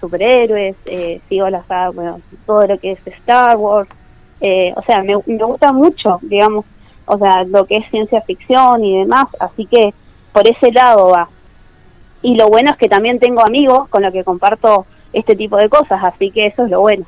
superhéroes, 0.00 0.76
eh, 0.86 1.20
sigo 1.28 1.48
la 1.48 1.62
bueno, 1.94 2.20
todo 2.46 2.66
lo 2.66 2.78
que 2.78 2.92
es 2.92 3.06
Star 3.06 3.56
Wars, 3.56 3.88
eh, 4.40 4.72
o 4.76 4.82
sea, 4.82 5.02
me, 5.02 5.14
me 5.26 5.44
gusta 5.44 5.72
mucho, 5.72 6.18
digamos, 6.22 6.64
o 7.06 7.18
sea, 7.18 7.44
lo 7.44 7.66
que 7.66 7.78
es 7.78 7.90
ciencia 7.90 8.20
ficción 8.22 8.84
y 8.84 8.98
demás, 8.98 9.26
así 9.40 9.66
que 9.66 9.94
por 10.32 10.46
ese 10.46 10.72
lado 10.72 11.10
va. 11.10 11.28
Y 12.22 12.34
lo 12.34 12.48
bueno 12.48 12.70
es 12.70 12.76
que 12.76 12.88
también 12.88 13.18
tengo 13.18 13.46
amigos 13.46 13.88
con 13.88 14.02
los 14.02 14.12
que 14.12 14.24
comparto 14.24 14.86
este 15.12 15.36
tipo 15.36 15.56
de 15.56 15.68
cosas, 15.68 16.02
así 16.02 16.30
que 16.30 16.46
eso 16.46 16.64
es 16.64 16.70
lo 16.70 16.80
bueno. 16.80 17.04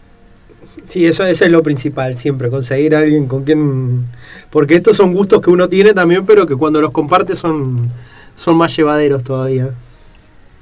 Sí, 0.86 1.06
eso, 1.06 1.24
eso 1.26 1.44
es 1.44 1.50
lo 1.50 1.62
principal, 1.62 2.16
siempre, 2.16 2.50
conseguir 2.50 2.94
a 2.94 3.00
alguien 3.00 3.26
con 3.26 3.44
quien... 3.44 4.06
Porque 4.50 4.76
estos 4.76 4.96
son 4.96 5.12
gustos 5.12 5.40
que 5.40 5.50
uno 5.50 5.68
tiene 5.68 5.92
también, 5.92 6.24
pero 6.24 6.46
que 6.46 6.56
cuando 6.56 6.80
los 6.80 6.92
comparte 6.92 7.34
son, 7.34 7.90
son 8.34 8.56
más 8.56 8.74
llevaderos 8.76 9.24
todavía. 9.24 9.70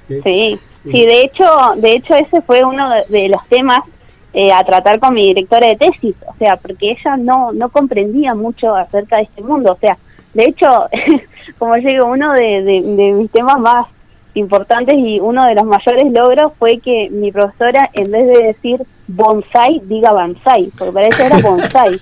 Sí. 0.09 0.21
Sí, 0.23 0.61
sí, 0.85 1.05
de 1.05 1.21
hecho, 1.21 1.45
de 1.77 1.93
hecho 1.93 2.15
ese 2.15 2.41
fue 2.43 2.65
uno 2.65 2.89
de, 2.91 3.05
de 3.09 3.29
los 3.29 3.47
temas 3.49 3.83
eh, 4.37 4.53
a 4.53 4.63
tratar 4.65 5.01
con 5.01 5.15
mi 5.15 5.23
directora 5.23 5.67
de 5.67 5.77
tesis, 5.77 6.15
o 6.29 6.35
sea, 6.39 6.57
porque 6.59 6.91
ella 6.91 7.17
no 7.17 7.53
no 7.53 7.71
comprendía 7.71 8.35
mucho 8.35 8.75
acerca 8.77 9.17
de 9.17 9.23
este 9.23 9.43
mundo, 9.43 9.73
o 9.73 9.77
sea, 9.77 9.97
de 10.35 10.45
hecho, 10.45 10.69
como 11.59 11.75
yo 11.79 11.89
digo, 11.89 12.07
uno 12.07 12.35
de, 12.35 12.63
de, 12.63 12.83
de 12.83 13.13
mis 13.13 13.31
temas 13.31 13.59
más 13.59 13.87
importantes 14.35 14.95
y 14.99 15.19
uno 15.21 15.47
de 15.47 15.55
los 15.55 15.65
mayores 15.65 16.13
logros 16.13 16.53
fue 16.59 16.79
que 16.81 17.09
mi 17.11 17.33
profesora, 17.33 17.89
en 17.95 18.11
vez 18.11 18.27
de 18.27 18.43
decir 18.49 18.83
bonsai, 19.09 19.81
diga 19.85 20.13
banzai, 20.13 20.71
porque 20.77 20.93
para 20.93 21.07
ella 21.07 21.27
era 21.27 21.39
bonsai. 21.39 21.99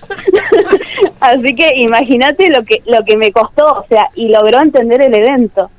Así 1.21 1.55
que 1.55 1.75
imagínate 1.75 2.49
lo 2.49 2.65
que 2.65 2.81
lo 2.85 3.05
que 3.05 3.15
me 3.15 3.31
costó, 3.31 3.79
o 3.79 3.85
sea, 3.87 4.09
y 4.15 4.27
logró 4.27 4.61
entender 4.61 5.01
el 5.01 5.13
evento. 5.15 5.69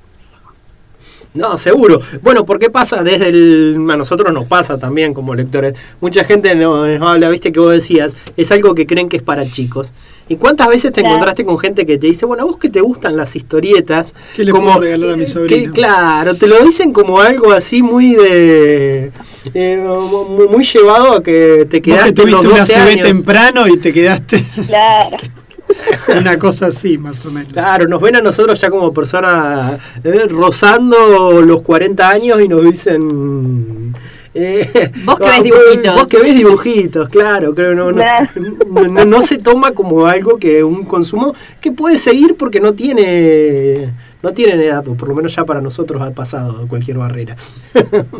No, 1.36 1.56
seguro. 1.58 2.00
Bueno, 2.22 2.44
porque 2.46 2.70
pasa 2.70 3.02
desde 3.02 3.28
el... 3.28 3.76
A 3.90 3.96
nosotros 3.96 4.32
nos 4.32 4.46
pasa 4.46 4.78
también 4.78 5.14
como 5.14 5.34
lectores. 5.34 5.74
Mucha 6.00 6.24
gente 6.24 6.54
nos, 6.54 6.88
nos 6.98 7.08
habla, 7.10 7.28
viste 7.28 7.52
que 7.52 7.60
vos 7.60 7.72
decías, 7.72 8.16
es 8.36 8.50
algo 8.52 8.74
que 8.74 8.86
creen 8.86 9.08
que 9.08 9.18
es 9.18 9.22
para 9.22 9.46
chicos. 9.48 9.92
¿Y 10.28 10.36
cuántas 10.36 10.66
veces 10.68 10.92
te 10.92 11.02
Claro. 11.02 11.14
encontraste 11.14 11.44
con 11.44 11.56
gente 11.56 11.86
que 11.86 11.98
te 11.98 12.08
dice, 12.08 12.26
bueno, 12.26 12.42
a 12.42 12.46
vos 12.46 12.58
que 12.58 12.68
te 12.68 12.80
gustan 12.80 13.16
las 13.16 13.36
historietas? 13.36 14.12
¿Qué 14.34 14.42
le 14.44 14.50
como, 14.50 14.66
puedo 14.72 14.80
regalar 14.80 15.10
a 15.10 15.16
mi 15.16 15.24
sobrino? 15.26 15.72
que, 15.72 15.78
claro, 15.80 16.34
te 16.34 16.48
lo 16.48 16.58
dicen 16.64 16.92
como 16.92 17.20
algo 17.20 17.52
así 17.52 17.80
muy 17.80 18.16
de... 18.16 19.12
eh, 19.54 19.84
muy, 20.28 20.48
muy 20.48 20.64
llevado 20.64 21.12
a 21.12 21.22
que 21.22 21.66
te 21.70 21.78
Vos 21.78 21.84
quedaste 21.84 22.14
que 22.14 22.22
en 22.22 22.30
los 22.32 22.40
tuviste 22.40 22.54
una 22.54 22.58
12 22.60 22.72
CB 22.74 22.88
años. 22.90 23.06
temprano 23.06 23.68
y 23.68 23.78
te 23.78 23.92
quedaste 23.92 24.44
Claro. 24.66 25.16
una 26.18 26.38
cosa 26.38 26.66
así, 26.66 26.98
más 26.98 27.24
o 27.26 27.30
menos. 27.30 27.52
Claro, 27.52 27.86
nos 27.88 28.00
ven 28.00 28.16
a 28.16 28.20
nosotros 28.20 28.60
ya 28.60 28.70
como 28.70 28.92
personas 28.92 29.78
eh, 30.04 30.26
rozando 30.28 31.40
los 31.42 31.62
40 31.62 32.08
años 32.08 32.40
y 32.40 32.48
nos 32.48 32.64
dicen... 32.64 33.94
eh, 34.34 34.90
Vos 35.04 35.18
que 35.18 35.24
ah, 35.26 35.30
ves 35.30 35.42
dibujitos. 35.44 35.94
Vos 35.94 36.06
que 36.06 36.18
ves 36.18 36.34
dibujitos, 36.34 37.08
claro, 37.08 37.54
creo 37.54 37.74
no, 37.74 37.92
no, 37.92 38.02
no, 38.70 38.88
no- 38.88 39.04
no 39.04 39.22
se 39.22 39.38
toma 39.38 39.72
como 39.72 40.06
algo 40.06 40.38
que 40.38 40.62
un 40.64 40.84
consumo 40.84 41.34
que 41.60 41.72
puede 41.72 41.98
seguir 41.98 42.36
porque 42.36 42.60
no 42.60 42.72
tiene 42.74 43.92
no 44.22 44.32
tienen 44.32 44.60
edad, 44.60 44.86
o 44.88 44.94
por 44.94 45.08
lo 45.08 45.14
menos 45.14 45.34
ya 45.36 45.44
para 45.44 45.60
nosotros 45.60 46.02
ha 46.02 46.10
pasado 46.10 46.66
cualquier 46.68 46.98
barrera. 46.98 47.36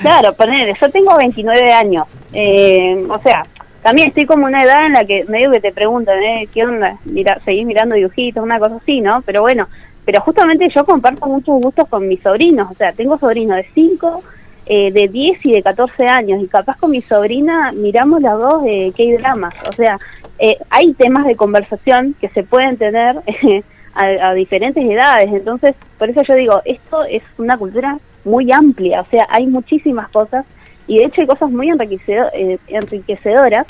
Claro, 0.00 0.34
ponele, 0.34 0.74
yo 0.80 0.90
tengo 0.90 1.16
29 1.16 1.72
años. 1.72 2.04
Eh, 2.32 3.06
o 3.08 3.20
sea, 3.22 3.46
también 3.84 4.08
estoy 4.08 4.24
como 4.24 4.46
una 4.46 4.62
edad 4.62 4.86
en 4.86 4.94
la 4.94 5.04
que 5.04 5.26
medio 5.26 5.50
que 5.50 5.60
te 5.60 5.70
preguntan, 5.70 6.22
¿eh? 6.22 6.48
¿Qué 6.54 6.64
onda? 6.64 6.96
Mira, 7.04 7.38
seguís 7.44 7.66
mirando 7.66 7.94
dibujitos, 7.94 8.42
una 8.42 8.58
cosa 8.58 8.76
así, 8.76 9.02
¿no? 9.02 9.20
Pero 9.20 9.42
bueno, 9.42 9.68
pero 10.06 10.22
justamente 10.22 10.70
yo 10.74 10.86
comparto 10.86 11.26
muchos 11.26 11.60
gustos 11.60 11.86
con 11.90 12.08
mis 12.08 12.22
sobrinos. 12.22 12.70
O 12.70 12.74
sea, 12.74 12.94
tengo 12.94 13.18
sobrinos 13.18 13.58
de 13.58 13.66
5, 13.74 14.22
eh, 14.64 14.90
de 14.90 15.08
10 15.08 15.44
y 15.44 15.52
de 15.52 15.62
14 15.62 16.06
años. 16.06 16.42
Y 16.42 16.46
capaz 16.46 16.78
con 16.78 16.92
mi 16.92 17.02
sobrina 17.02 17.72
miramos 17.72 18.22
las 18.22 18.38
dos 18.38 18.62
de 18.62 18.90
K-dramas. 18.96 19.52
O 19.68 19.72
sea, 19.72 19.98
eh, 20.38 20.56
hay 20.70 20.94
temas 20.94 21.26
de 21.26 21.36
conversación 21.36 22.14
que 22.18 22.30
se 22.30 22.42
pueden 22.42 22.78
tener 22.78 23.16
a, 23.94 24.04
a 24.30 24.32
diferentes 24.32 24.82
edades. 24.82 25.28
Entonces, 25.30 25.76
por 25.98 26.08
eso 26.08 26.22
yo 26.22 26.34
digo, 26.36 26.62
esto 26.64 27.04
es 27.04 27.22
una 27.36 27.58
cultura 27.58 27.98
muy 28.24 28.50
amplia. 28.50 29.02
O 29.02 29.04
sea, 29.04 29.26
hay 29.28 29.46
muchísimas 29.46 30.10
cosas. 30.10 30.46
Y 30.86 30.98
de 30.98 31.04
hecho 31.04 31.20
hay 31.20 31.26
cosas 31.26 31.50
muy 31.50 31.70
eh, 31.70 32.58
enriquecedoras 32.68 33.66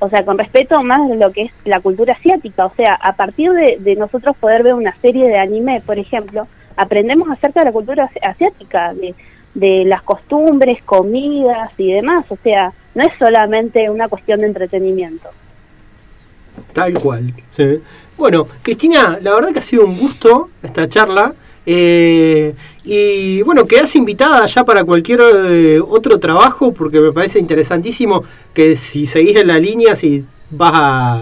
o 0.00 0.08
sea, 0.08 0.24
con 0.24 0.38
respeto 0.38 0.82
más 0.82 1.08
de 1.08 1.16
lo 1.16 1.32
que 1.32 1.42
es 1.42 1.52
la 1.64 1.80
cultura 1.80 2.14
asiática, 2.14 2.66
o 2.66 2.74
sea, 2.76 2.94
a 2.94 3.14
partir 3.16 3.50
de, 3.52 3.78
de 3.80 3.96
nosotros 3.96 4.36
poder 4.36 4.62
ver 4.62 4.74
una 4.74 4.94
serie 5.00 5.26
de 5.26 5.38
anime, 5.38 5.82
por 5.84 5.98
ejemplo, 5.98 6.46
aprendemos 6.76 7.28
acerca 7.30 7.60
de 7.60 7.66
la 7.66 7.72
cultura 7.72 8.04
asi- 8.04 8.20
asiática, 8.22 8.94
de, 8.94 9.14
de 9.54 9.84
las 9.84 10.02
costumbres, 10.02 10.82
comidas 10.84 11.70
y 11.76 11.92
demás, 11.92 12.24
o 12.28 12.38
sea, 12.42 12.72
no 12.94 13.02
es 13.02 13.12
solamente 13.18 13.90
una 13.90 14.08
cuestión 14.08 14.40
de 14.40 14.46
entretenimiento. 14.46 15.28
Tal 16.72 16.94
cual. 16.94 17.32
sí. 17.50 17.80
Bueno, 18.16 18.46
Cristina, 18.62 19.18
la 19.20 19.32
verdad 19.34 19.52
que 19.52 19.60
ha 19.60 19.62
sido 19.62 19.84
un 19.84 19.96
gusto 19.96 20.50
esta 20.62 20.88
charla. 20.88 21.32
Eh, 21.70 22.54
y 22.84 23.42
bueno, 23.42 23.66
quedás 23.66 23.94
invitada 23.94 24.46
ya 24.46 24.64
para 24.64 24.82
cualquier 24.84 25.20
eh, 25.46 25.80
otro 25.86 26.18
trabajo, 26.18 26.72
porque 26.72 26.98
me 27.00 27.12
parece 27.12 27.38
interesantísimo 27.38 28.24
que 28.54 28.74
si 28.76 29.04
seguís 29.04 29.36
en 29.36 29.48
la 29.48 29.58
línea, 29.58 29.94
si 29.94 30.24
vas 30.50 30.72
a, 30.74 31.16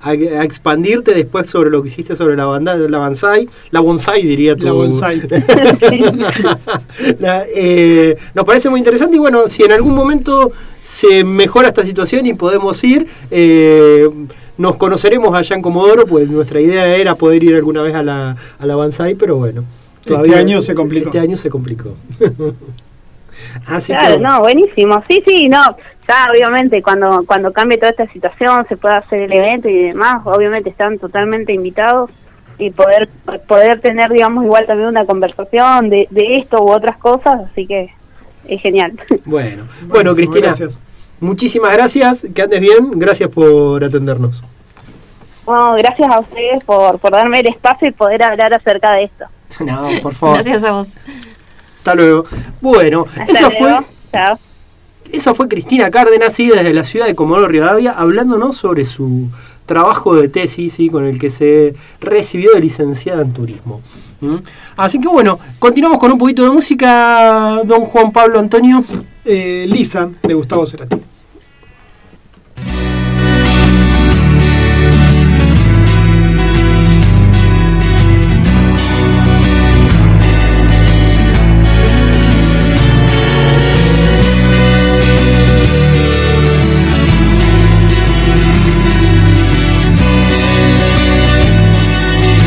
a- 0.00 0.10
a 0.10 0.44
expandirte 0.44 1.12
después 1.14 1.48
sobre 1.50 1.70
lo 1.70 1.82
que 1.82 1.88
hiciste 1.88 2.14
sobre 2.14 2.36
la 2.36 2.44
banda, 2.46 2.76
la 2.76 2.98
bonsai, 2.98 3.48
la 3.72 3.80
bonsai 3.80 4.22
diría 4.22 4.54
tú. 4.54 4.64
La 4.66 4.72
bonsai. 4.72 5.20
La- 7.18 7.44
eh, 7.54 8.16
nos 8.34 8.44
parece 8.44 8.68
muy 8.70 8.78
interesante 8.78 9.16
y 9.16 9.18
bueno, 9.18 9.48
si 9.48 9.64
en 9.64 9.72
algún 9.72 9.94
momento 9.94 10.52
se 10.82 11.24
mejora 11.24 11.68
esta 11.68 11.84
situación 11.84 12.26
y 12.26 12.34
podemos 12.34 12.82
ir, 12.84 13.06
nos 14.58 14.76
conoceremos 14.76 15.34
allá 15.34 15.56
en 15.56 15.62
Comodoro, 15.62 16.06
pues 16.06 16.28
nuestra 16.28 16.60
idea 16.60 16.96
era 16.96 17.14
poder 17.14 17.42
ir 17.42 17.54
alguna 17.54 17.82
vez 17.82 17.94
a 17.94 18.02
la, 18.02 18.36
a 18.58 18.66
la 18.66 18.76
Banzai, 18.76 19.14
pero 19.14 19.36
bueno. 19.36 19.64
Este 20.04 20.34
año 20.34 20.60
se 20.60 20.74
complicó. 20.74 21.06
Este 21.06 21.20
año 21.20 21.36
se 21.36 21.48
complicó. 21.48 21.94
Así 23.66 23.92
Claro, 23.92 24.16
que, 24.16 24.20
no, 24.20 24.40
buenísimo. 24.40 25.02
Sí, 25.08 25.22
sí, 25.26 25.48
no. 25.48 25.62
Ya, 26.08 26.26
obviamente, 26.30 26.82
cuando 26.82 27.24
cuando 27.26 27.52
cambie 27.52 27.78
toda 27.78 27.90
esta 27.90 28.06
situación, 28.12 28.66
se 28.68 28.76
pueda 28.76 28.98
hacer 28.98 29.22
el 29.22 29.32
evento 29.32 29.68
y 29.68 29.76
demás, 29.76 30.22
obviamente 30.24 30.70
están 30.70 30.98
totalmente 30.98 31.52
invitados 31.52 32.10
y 32.58 32.70
poder 32.70 33.08
poder 33.46 33.80
tener, 33.80 34.10
digamos, 34.10 34.44
igual 34.44 34.66
también 34.66 34.88
una 34.88 35.06
conversación 35.06 35.90
de, 35.90 36.08
de 36.10 36.38
esto 36.38 36.62
u 36.62 36.70
otras 36.70 36.96
cosas, 36.98 37.42
así 37.50 37.66
que 37.66 37.90
es 38.46 38.60
genial. 38.60 38.92
bueno, 39.24 39.64
bueno 39.86 39.88
Buenísimo, 39.88 40.14
Cristina, 40.14 40.46
gracias. 40.48 40.78
Muchísimas 41.22 41.72
gracias, 41.72 42.26
que 42.34 42.42
andes 42.42 42.60
bien, 42.60 42.90
gracias 42.96 43.30
por 43.30 43.82
atendernos. 43.82 44.42
Bueno, 45.44 45.74
gracias 45.74 46.12
a 46.12 46.20
ustedes 46.20 46.62
por, 46.64 46.98
por 46.98 47.10
darme 47.10 47.40
el 47.40 47.48
espacio 47.48 47.88
y 47.88 47.90
poder 47.92 48.22
hablar 48.22 48.52
acerca 48.54 48.92
de 48.92 49.04
esto. 49.04 49.24
No, 49.64 49.82
por 50.02 50.14
favor. 50.14 50.36
Gracias 50.36 50.64
a 50.64 50.72
vos. 50.72 50.88
Hasta 51.78 51.94
luego. 51.94 52.24
Bueno, 52.60 53.06
Hasta 53.08 53.32
esa 53.32 53.48
luego. 53.50 53.58
fue 53.58 53.86
Chao. 54.12 54.38
Esa 55.10 55.34
fue 55.34 55.48
Cristina 55.48 55.90
Cárdenas, 55.90 56.32
sí, 56.32 56.48
desde 56.48 56.72
la 56.72 56.84
ciudad 56.84 57.06
de 57.06 57.14
Comodoro 57.14 57.48
Rivadavia, 57.48 57.92
hablándonos 57.92 58.56
sobre 58.56 58.84
su 58.84 59.28
trabajo 59.66 60.14
de 60.14 60.28
tesis, 60.28 60.72
¿sí? 60.72 60.88
con 60.88 61.04
el 61.04 61.18
que 61.18 61.28
se 61.28 61.74
recibió 62.00 62.52
de 62.52 62.60
licenciada 62.60 63.20
en 63.22 63.32
turismo. 63.32 63.80
¿Mm? 64.20 64.36
Así 64.76 65.00
que 65.00 65.08
bueno, 65.08 65.38
continuamos 65.58 65.98
con 65.98 66.12
un 66.12 66.18
poquito 66.18 66.44
de 66.44 66.50
música, 66.50 67.60
don 67.64 67.80
Juan 67.82 68.12
Pablo 68.12 68.38
Antonio. 68.38 68.82
Eh, 69.24 69.66
Lisa, 69.68 70.08
de 70.22 70.34
Gustavo 70.34 70.66
Cerati. 70.66 70.96
Bye. 72.64 73.01